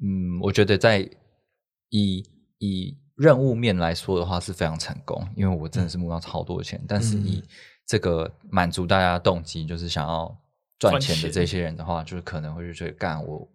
[0.00, 1.08] 嗯，我觉得在
[1.90, 2.24] 以
[2.58, 6.80] 以任务面来说的话是非常成功，因为我真的是募到超多钱。
[6.88, 7.42] 但是以
[7.86, 10.26] 这个满足大家的动机，就是想要
[10.78, 13.48] 赚赚钱钱的这些人的话，就是可能会去干我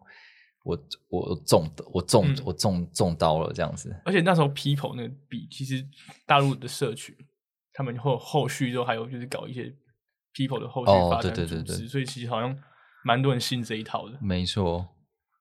[0.64, 0.78] 我
[1.10, 2.36] 我中我中、嗯。
[2.46, 3.96] 我中中刀了这样子。
[4.06, 5.86] 而且那时候 People 那个币，其实
[6.26, 7.16] 大陆的社群，
[7.74, 9.74] 他们后后续都还有就是搞一些
[10.34, 11.76] People 的后续哦发展对对对对。
[11.76, 12.58] 组织，所以其实好像
[13.04, 14.88] 蛮多人信这一套的，没错，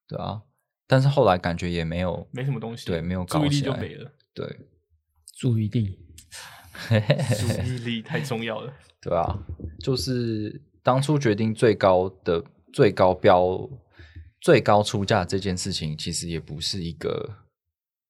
[0.09, 0.43] 对啊，
[0.87, 4.69] 但是后来感觉也没有没什么东西，对没有搞注意力起来就没了，对。
[5.39, 5.99] 注意力，
[6.87, 8.73] 注意力太重要了。
[9.01, 9.37] 对啊，
[9.81, 13.69] 就是当初决定最高的最高标
[14.43, 17.09] 最高出价这件事情，其实也不是一个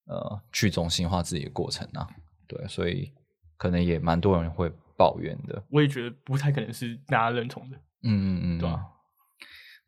[0.06, 2.08] 呃去中心化自己的过程啊。
[2.48, 3.12] 对，所以
[3.56, 5.62] 可能也蛮多人会抱怨的。
[5.70, 7.76] 我也觉得不太可能是大家认同的。
[8.04, 8.80] 嗯嗯嗯，对啊，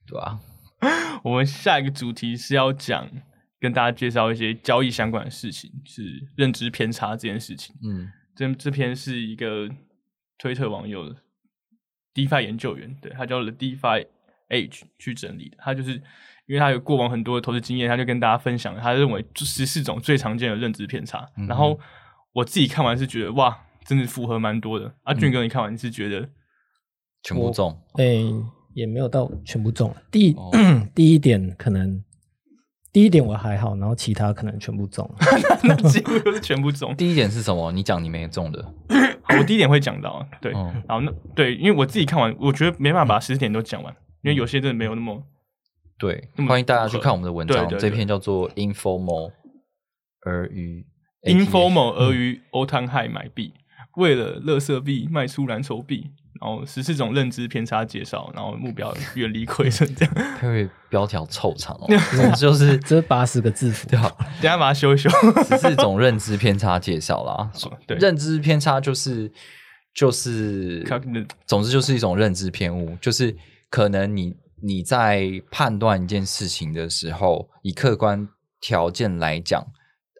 [0.06, 0.40] 对啊，
[1.24, 3.10] 我们下一个主题是要讲
[3.58, 6.02] 跟大家介绍一些交易相关的事情，是
[6.36, 7.74] 认知偏差这件事情。
[7.82, 9.68] 嗯这这篇是一个
[10.38, 11.14] 推特网友
[12.14, 14.06] DeFi 研究员，对他叫了 DeFi
[14.48, 15.56] Age 去整理的。
[15.60, 16.02] 他就是
[16.46, 21.28] 因为他有过往很多的投资经验，他就跟大家分享，他认为十四种最常见的认知偏差。
[21.36, 21.78] 嗯然后
[22.32, 24.92] 我自己看完是觉得哇，真的符合蛮多的。
[25.04, 26.28] 阿、俊哥，你看完是觉得
[27.22, 27.78] 全部中。
[27.96, 28.24] 诶、
[28.74, 29.94] 也没有到全部中。
[30.10, 30.50] 第、哦
[30.94, 32.02] 第一点可能
[32.92, 35.08] 第一点我还好，然后其他可能全部中。
[35.64, 36.94] 那几乎都是全部中。
[36.96, 37.72] 第一点是什么？
[37.72, 38.74] 你讲你没中的。
[39.38, 45.22] 我第一点会讲到，对，嗯然后那对，因为我自己看完，我觉得没办法把十四点都讲完，因为有些真的没有那么
[45.98, 49.32] 对欢迎大家去看我们的文章，对对对这篇叫做 “informal
[50.26, 50.84] 而语
[51.22, 53.54] informal 而于欧汤害买币，
[53.96, 61.86] 为了乐色币卖出蓝筹币，然后十四种认知偏差介绍，然后目标远离 亏损，这样，佩瑞标条臭长哦，
[62.36, 64.10] 就是这八十个字符，对啊，
[64.42, 65.08] 等下把它修一修。
[65.44, 67.50] 十四种认知偏差介绍啦。
[67.86, 69.30] 对认知偏差就是
[69.94, 70.84] 就是，
[71.46, 73.34] 总之就是一种认知偏误，就是
[73.70, 74.34] 可能你
[74.66, 78.26] 你在判断一件事情的时候，以客观
[78.60, 79.62] 条件来讲，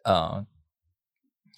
[0.03, 0.45] 呃，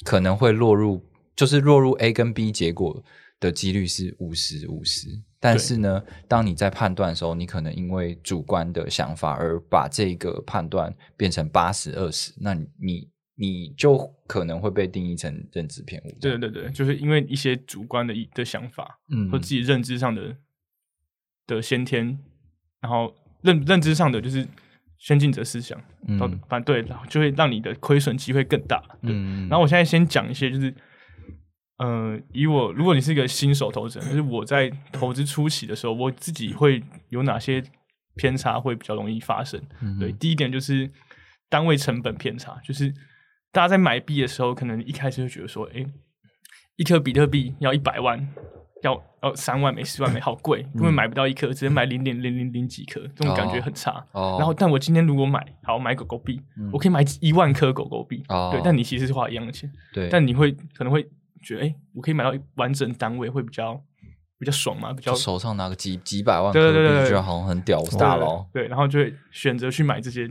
[0.06, 1.04] 可能会落入
[1.36, 3.04] 就是落入 A 跟 B 结果
[3.42, 16.18] 的几率是五十五十，但是呢，当你在判断的时候，你可能因为主观的想法而把这个判断变成八十二十，那你你你就可能会被定义成认知偏误。
[16.22, 20.38] 对对对对，就是因为一些主观的一的想法，嗯或自己认知上的
[21.46, 22.18] 的先天，
[22.82, 24.48] 然后认认知上的就是
[25.00, 28.82] 先进者思想，嗯反对，然后就会让你的亏损机会更大。
[29.02, 30.74] 对，嗯，然后我现在先讲一些，就是，
[31.78, 37.64] 呃，以我如果你是一个新手投资人，就是我在投资初期的时候，我自己会有哪些
[38.16, 39.62] 偏差会比较容易发生？
[39.82, 40.90] 嗯对，第一点就是
[41.50, 42.92] 单位成本偏差，就是
[43.52, 45.86] 大家在买币的时候，可能一开始就觉得说，诶，
[46.76, 48.28] 一颗比特币要一百万。
[48.84, 54.06] 要要三万枚、四万枚，好贵， 根本买不到一颗，只能买零点零零零几颗，这种感觉很差。
[54.12, 61.04] 哦然后，但我今天如果买，好买狗狗币，嗯我可以买一万颗狗狗币，哦对，但你其实是花一样的钱，对，但你会可能会
[61.44, 63.82] 觉得，哎、我可以买到完整单位，会比较
[64.40, 68.46] 比较爽嘛，比较手上拿个几几百万颗币，对对对对觉得好像很屌，大佬。
[68.54, 70.30] 对，然后就会选择去买这些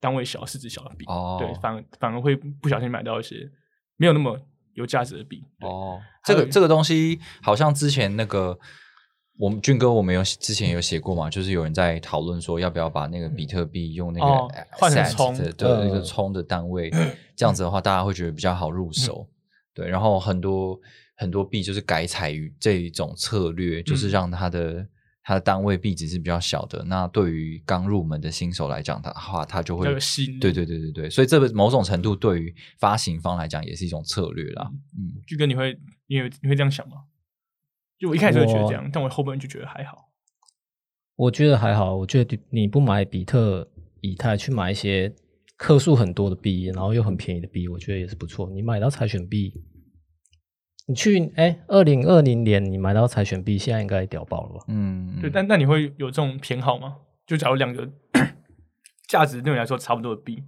[0.00, 3.48] 单位小、市值小的币，哦对，反而反而会不小心买到一些
[3.96, 4.38] 没有那么
[4.78, 8.58] 有价值的币，哦，这个这个东西好像之前那个
[9.36, 16.90] 我们俊哥我们有之前有写过嘛，就是有人在讨论说要不要把那个比特币用那个哦换成 asset 冲的对呃那个冲的单位，
[17.36, 19.28] 这样子的话大家会觉得比较好入手。
[19.74, 20.78] 对，然后很多
[21.16, 24.86] 很多币就是改采于这一种策略，就是嗯让它的。
[25.28, 29.84] 它的单位币值是比较小的，那对于刚入门的新手来讲的话，它就会
[30.40, 34.70] 对对对对对，所以这个某种程度对于发行方来讲也是一种策略啦。
[34.96, 37.04] 嗯，就跟你会你会你会这样想吗？
[37.98, 40.08] 就我一开始会觉得我这样，但我后面就觉得还好。
[41.16, 41.94] 我觉得还好。
[41.94, 45.14] 我觉得你不买比特、以太，去买一些
[45.58, 48.48] 克数很多的币，然后又很便宜的币，我觉得也是不错。
[48.48, 49.52] 你买到柴犬币，
[50.88, 54.64] 你去哎，二零二零年你买到柴犬币，现在应该屌爆了吧？
[54.68, 56.94] 嗯，对，但那你会有这种偏好吗？
[57.26, 57.86] 就假如两个
[59.06, 60.42] 价值对你来说差不多的币，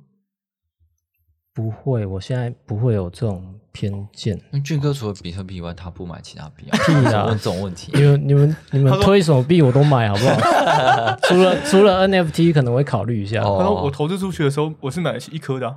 [1.54, 4.35] 不会，我现在不会有这种偏见。
[4.37, 6.79] 因为俊哥除了比特币以外，他不买其他币啊。
[6.87, 11.17] 屁啦怎么问这种问题你，们、你们、你们推什么币我都买，好不好？
[11.29, 13.42] 除了除了 NFT 可能会考虑一下。
[13.42, 15.75] 哦他说我投资出去的时候，我是买得起一颗的啊、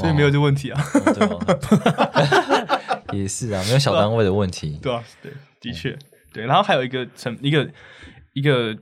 [0.00, 0.82] 所以没有这问题啊，
[1.20, 2.78] 哦？
[3.12, 4.78] 也是啊，没有小单位的问题。
[4.82, 5.96] 对啊，对，的确，
[6.32, 6.44] 对。
[6.46, 7.70] 然后还有一个成一个
[8.32, 8.76] 一个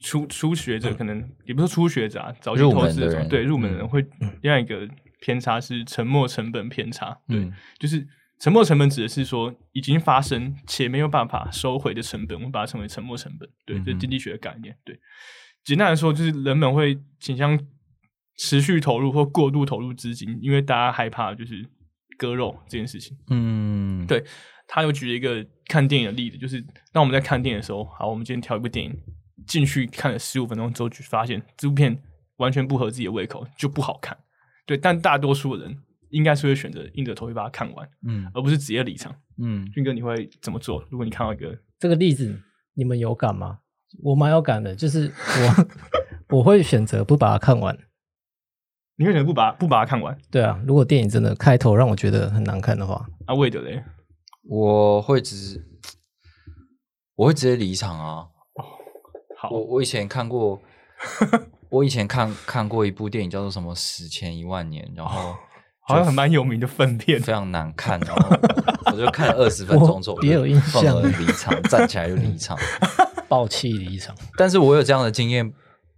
[0.00, 4.06] 初初学者，可能也不是初学者啊，早期投资门的人对入门的人嗯会
[4.42, 4.88] 另外一个
[5.20, 8.06] 偏差是沉没成本偏差，对，嗯就是
[8.38, 13.48] 沉没成本指的是说已经发生且没有办法收回的成本，我们把它称为沉没成本。
[13.66, 14.74] 对，这经济学的概念。
[14.82, 14.98] 对，
[15.62, 17.60] 简单来说就是人们会倾向
[18.38, 21.62] 持续投入或过度投入资金，因为大家害怕就是
[22.20, 23.16] 割肉这件事情。
[23.30, 24.22] 嗯，对
[24.68, 26.62] 他又举了一个看电影的例子，就是
[26.92, 28.94] 当我们在看电影的时候，好，我们今天挑一部电影
[29.46, 31.98] 进去看了十五分钟之后，就发现这部片
[32.36, 34.14] 完全不合自己的胃口，就不好看。
[34.66, 35.76] 对，但大多数的人
[36.10, 39.14] 应该是会选择硬着头皮把它看完，嗯而不是直接离场。
[39.42, 40.86] 嗯俊哥，你会怎么做？
[40.90, 42.38] 如果你看到一个这个例子
[42.74, 43.60] 你们有感吗？
[44.04, 45.66] 我蛮有感的，就是我
[46.38, 47.76] 我会选择不把它看完。
[49.00, 53.34] 你会选择不把不把它看完对啊，如果电影真的开头让我觉得很难看的话，啊？
[53.34, 53.82] 为的嘞，
[54.42, 55.64] 我会只
[57.16, 58.26] 我会直接离场啊。
[59.38, 60.60] 好我我以前看过，
[61.70, 65.34] 我以前看看过一部电影叫做什么《史前一万年》，然后
[65.88, 68.36] 好像很蛮有名的粪片非常难看，然后
[68.92, 72.54] 我就看了二十分钟之后，我也有印象愤而离场，站起来就离场。
[73.30, 74.14] 爆气离场。
[74.36, 75.50] 但是我有这样的经验，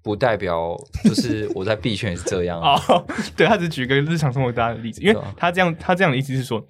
[0.03, 2.75] 不代表就是我在币圈也是这样啊。
[2.89, 3.05] 哦，
[3.37, 6.67] 对他只举个日常生活大家的例子，因为他这样他这样的意思是说，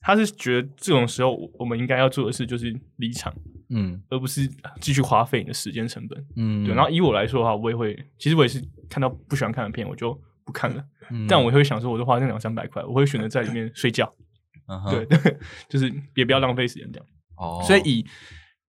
[0.00, 3.34] 他是觉得这种时候我我们应该要做的事就是离场，
[3.70, 4.48] 嗯而不是
[4.80, 6.24] 继续花费你的时间成本。
[6.36, 10.84] 嗯，对，然后以我来说的话，我也会，其实我也是看到不喜欢看的片，我就不看了。
[11.10, 14.12] 嗯但我会想说，我就花那两三百块，我会选择在里面睡觉。
[14.70, 15.36] 嗯对，对，
[15.68, 17.06] 就是也不要浪费时间这样。
[17.36, 18.06] 哦，所以以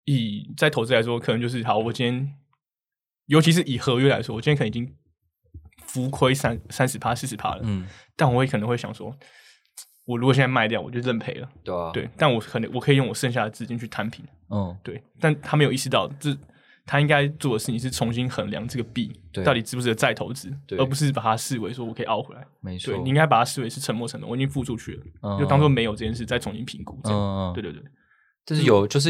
[0.05, 2.33] 以在投资来说，可能就是好，我今天，
[3.31, 4.93] 尤其是以合约来说，我今天可能已经
[5.87, 9.15] 浮亏三三十趴、四十趴了，嗯，但我也可能会想说，
[10.05, 11.47] 我如果现在卖掉，我就认赔了。
[11.63, 14.25] 对啊，对，但我可能我可以用我剩下的资金去摊平。
[14.49, 14.77] 嗯。
[14.83, 16.37] 对，但他没有意识到，这
[16.85, 19.09] 他应该做的事情是重新衡量这个币
[19.45, 22.45] 到底值不值得再投资，而不是把它视为说我可以熬回来。
[22.59, 25.39] 没错，你应该把它视为是沉没成本，我已经付出去了，嗯。
[25.39, 26.99] 就当做没有这件事再重新评估。
[27.05, 27.81] 这样，嗯，对对对，
[28.45, 29.09] 就是有，就是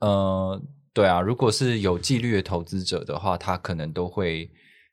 [0.00, 0.60] 呃，
[0.92, 4.50] 对啊，如果是有纪律的投资者的话，他可能都会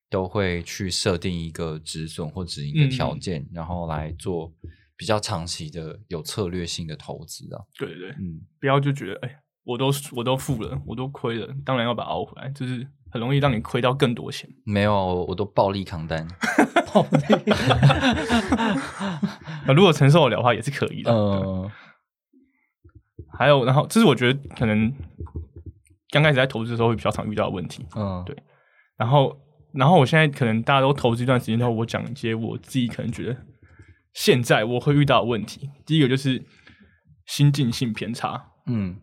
[0.10, 4.54] 都会去设定一个止损或止盈的条嗯件，然后来做
[4.95, 7.62] 比较长期的有策略性的投资啊。
[7.78, 14.50] 对对对，嗯，不要就觉得哎，我都我都付了，我都亏了，当然要把它熬回来，就是很容易让你亏到更多钱。
[14.66, 16.28] 没有，我我都暴力扛单。
[16.93, 17.43] 暴力，
[19.76, 21.12] 如果承受得了的话，也是可以的。
[23.38, 24.91] 还有，然后这是我觉得可能
[26.10, 27.86] 刚开始在投资的时候会比较常遇到的问题。
[27.95, 28.36] 嗯，对
[28.97, 29.38] 然后，
[29.74, 33.38] 然后我现在可能大家都投资一段时间之后，我讲一些我自己可能觉得
[34.14, 35.70] 现在我会遇到的问题。
[35.86, 36.43] 第一个就是
[37.26, 38.95] 心境性偏差，嗯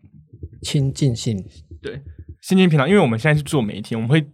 [0.62, 1.36] 亲近性，
[1.82, 2.02] 对，
[2.40, 4.26] 心境偏差，因为我们现在是做媒体，我们会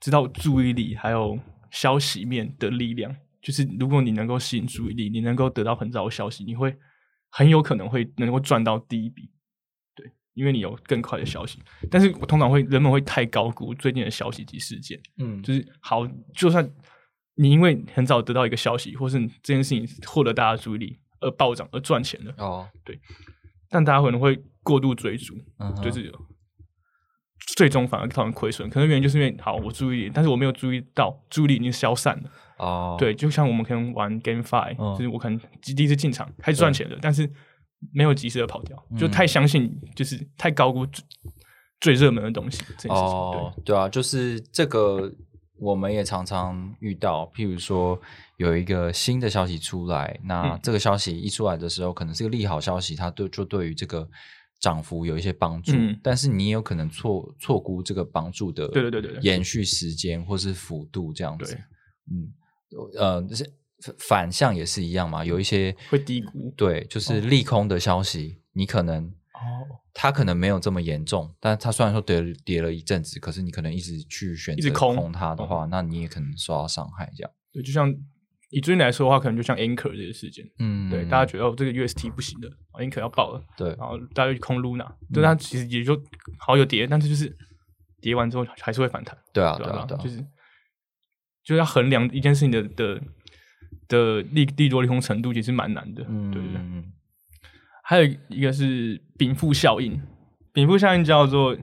[0.00, 1.38] 知道注意力还有
[1.70, 3.14] 消息面的力量。
[3.40, 6.76] 就是如果你能够吸引注意力，你能够得到很早的消息，你会
[7.30, 9.30] 很有可能会能够赚到第一笔。
[10.34, 11.58] 对，因为你有更快的消息。
[11.90, 15.00] 但是我通常会人们会太高估最近的消息及事件。
[15.18, 16.68] 嗯就是好，就算
[17.34, 22.98] 你因为很早得到一个消息，或是这件事情获得大家注意力而暴涨而赚钱了，哦，对
[23.70, 25.34] 但大家可能会过度追逐，
[25.82, 26.12] 就是
[27.56, 28.68] 最终反而造成亏损。
[28.68, 32.30] 可能原因就是因为好，我注意力，但是我没有注意到注意力已经消散了。
[32.58, 37.28] 哦，对，就像我们可能玩 GameFi，、嗯就是我可能第一次进场开始赚钱了，但是
[37.92, 41.04] 没有及时的跑掉，就太相信，就是太高估最
[41.80, 42.90] 最热门的东西这件事情。
[42.90, 45.12] 哦，对啊，就是这个
[45.58, 48.00] 我们也常常遇到，譬如说
[48.36, 50.60] 有一个新的消息出来，那嗯。
[50.62, 54.08] 这个消息一出来的时候，可能是个利好消息，它对就对于这个
[54.60, 55.98] 涨幅有一些帮助，嗯。
[56.02, 59.22] 但是你也有可能错错估这个帮助的对对对对对。
[59.22, 61.60] 延续时间或是幅度这样子对，
[62.10, 62.32] 嗯，
[62.98, 63.52] 呃，是
[63.98, 77.10] 反向也是一样嘛，有一些会低估对，就是利空的消息，你可能哦，它可能没有这么严重，但它虽然说跌跌了一阵子，可是你可能一直去选择一直空空它的话，那你也可能受到伤害。
[77.16, 77.92] 这样，对，就像
[78.50, 86.00] 以最近来说的话，可能就像 Anchor 这些事件，嗯，对，大家觉得哦这个 UST 不行的哦，Anchor 要爆了，对然后大家就去空 Luna，对，嗯它其实也就
[86.38, 87.34] 好有跌，但是就是
[88.00, 90.18] 跌完之后还是会反弹，对啊，对对啊，对啊，就是
[91.44, 93.00] 就是要衡量一件事情的的
[93.88, 96.60] 的利利多利空程度，其实蛮难的，嗯，对对对。
[96.60, 96.92] 嗯
[97.84, 100.00] 还有一个是禀赋效应，
[100.52, 101.54] 禀赋效应叫做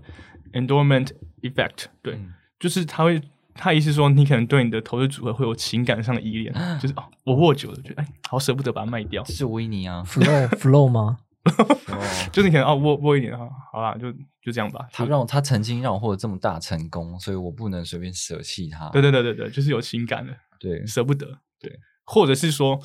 [0.51, 1.09] endowment
[1.41, 3.19] effect，对，嗯就是它会，
[3.55, 11.17] 它意思说你可能对你的投资组合会有情感上的依恋， 就是哦，我握久了，觉得哎，好舍不得把它卖掉，这是维尼啊，flow flow 吗？
[11.87, 12.03] 哦
[12.33, 14.11] 就是你可能哦握握一点啊，好啦，就
[14.41, 14.87] 就这样吧。
[14.91, 18.89] 他让我他曾经让我获得这么大成功，所以我不能随便舍弃他。
[18.89, 21.25] 对对对对对，就是有情感的，对，舍不得，
[21.59, 21.79] 对，
[22.11, 22.81] 或者是说，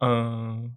[0.00, 0.76] 嗯、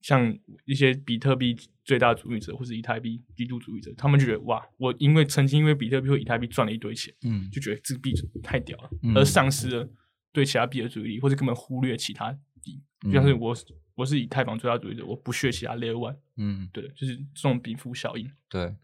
[0.00, 1.54] 像一些比特币
[1.84, 9.86] 最大主义者或是以太币极度主义者，他们就觉得哇，我因为曾经因为比特币或以太币赚了一堆钱，嗯就觉得这个币太屌了，嗯而丧失了
[10.32, 13.54] 对其他币的注意力，或者根本忽略其他币，就像是我
[13.96, 18.26] 我是以太坊最大主义者，我不屑其他 Layer One，嗯，对，就是这种禀赋效应。
[18.48, 18.74] 对，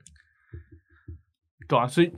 [1.66, 2.12] 对啊，所以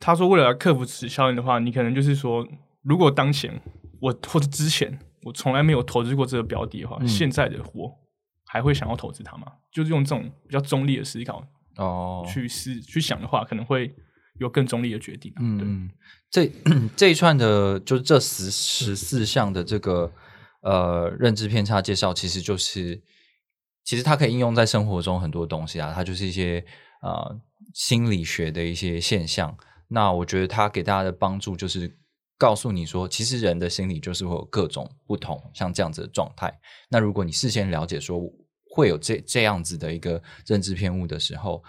[0.00, 2.44] 他说，为了克服此效应的话，你可能就是说，
[2.82, 3.62] 如果当前
[4.00, 7.92] 我或者之前我从来没有投资过这个标的的话，嗯现在的我
[8.46, 9.46] 还会想要投资它吗？
[9.72, 11.44] 就是用这种比较中立的思考
[11.76, 13.94] 哦，去思、去想的话，可能会
[14.38, 15.90] 有更中立的决定、嗯，
[16.30, 16.50] 这
[16.96, 20.12] 这一串的，就是这十十四项的这个
[20.62, 23.02] 呃认知偏差介绍，其实就是
[23.84, 26.64] 其实它可以应用在生活中很多东西啊，它就是一些
[27.02, 27.40] 呃
[27.74, 29.56] 心理学的一些现象。
[29.88, 31.98] 那我觉得它给大家的帮助就是
[32.40, 36.50] 告诉你说，其实人的心理就是会有各种不同，像这样子的状态。
[36.88, 38.18] 那如果你事先了解说
[38.70, 41.62] 会有这这样子的一个认知偏误的时候，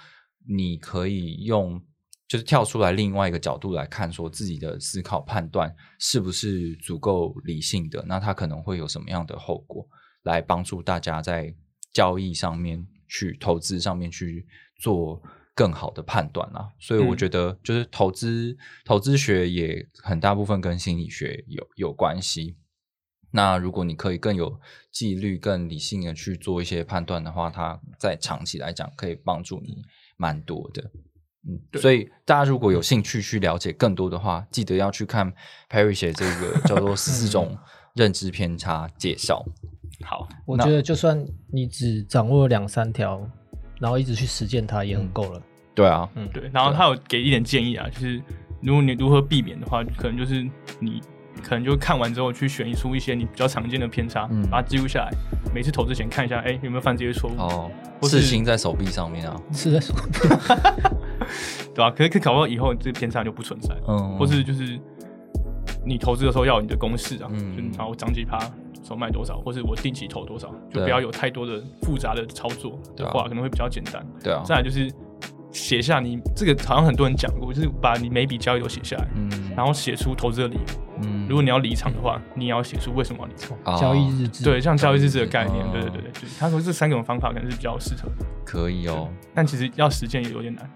[0.47, 1.78] 你可以用
[2.26, 9.86] 就是跳出来另外一个角度来看，说自己的思考判断是不是足够理性的，那它可能会有什么样的后果，
[10.24, 11.53] 来帮助大家在
[11.91, 14.47] 交易上面去投资上面去
[14.80, 15.22] 做
[15.62, 16.74] 更好的判断啦。
[16.80, 22.57] 所以我嗯觉得，就是投资、投资学也很大部分跟心理学有有关系。
[23.34, 24.59] 那如果你可以更有
[24.91, 29.84] 纪律、更理性的去做一些判断的话，它在长期来讲可以帮助你
[30.18, 30.82] 蛮多的。
[31.47, 35.32] 嗯，对所以大家如果有兴趣去了解更多的话，记得要去看
[35.70, 37.55] Perry 写这个叫做 十四种
[37.95, 39.45] 认知偏差介绍。
[40.03, 43.30] 好，我觉得就算你只掌握两三条，
[43.80, 45.41] 然后一直去实践它，也很够了。
[45.74, 48.22] 对啊，嗯，对，然后他有给一点建议啊，就是
[48.61, 50.47] 如果你如何避免的话，可能就是
[50.80, 51.01] 你
[51.41, 54.45] 可能就看完之后去选出一些你比较常见的偏差，嗯。
[54.49, 55.11] 把它记录下来，
[55.53, 59.95] 每次投之前看一下，哎，有没有犯这些错误，哦，或是刺青在手臂上面啊，是在说，
[61.74, 64.78] 对吧、可是可搞不好以后这个偏差就不存在，嗯，或是就是
[65.86, 67.55] 你投资的时候要有你的公式啊，嗯。
[67.55, 68.38] 就然后我涨几趴，
[68.84, 73.09] 手卖多少，或是我定期投多少，就对不要有太多的复杂的操作对啊。
[73.09, 74.05] 的话，可能会比较简单。
[74.22, 74.91] 对啊，再来就是
[75.51, 80.61] 写下你这个好像很多人讲过，就是把你每笔交易都写下来，嗯然后写出投资的理由。
[81.03, 83.57] 嗯，如果你要离场的话，你也要写出为什么要离场。
[83.63, 90.69] 啊交易日志，对，像交易日志的概念，嗯对对对对，就是他说这三种方法可能是比较适合的，可以哦，但其实要实践也有点难。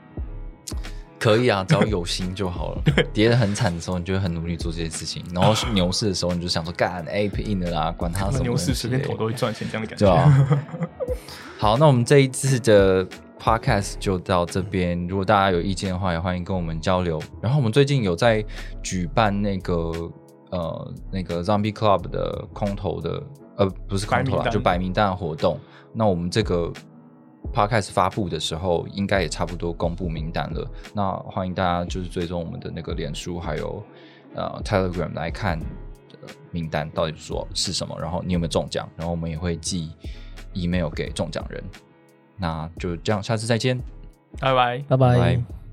[1.18, 2.82] 可以啊，只要有心就好了。
[3.14, 10.06] 跌得很惨的时候，你就会很努力做这些事情，然后 牛市的时候，你就想说干 A P in 的啦，管他什么牛市随便投都会赚钱，这样的感觉。
[10.06, 10.60] 对啊。
[11.58, 13.08] 好，那我们这一次的
[13.46, 15.08] podcast 就到这边。
[15.08, 17.22] 如果大家有意见的话，也欢迎跟我们交流。
[17.40, 18.44] 然后我们最近有在
[18.82, 20.12] 举办那个
[20.50, 23.22] 呃那个 Zombie Club 的空投的
[23.58, 25.60] 呃不是空投啦，白就白名单的活动。
[25.94, 26.74] 那我们这个
[27.54, 30.68] podcast 发布的时候，应该也差不多公布名单了。
[30.96, 33.84] 那欢迎大家就是追踪我们的那个脸书还有
[34.34, 35.60] 呃 Telegram 来看。
[35.60, 39.92] 呃名单到底说是什么，然后你有没有中奖，然后我们也会寄
[40.54, 41.64] email 给中奖人。
[42.38, 43.78] 那就这样，下次再见，
[44.40, 44.80] 拜拜。
[44.88, 45.65] 拜拜拜拜。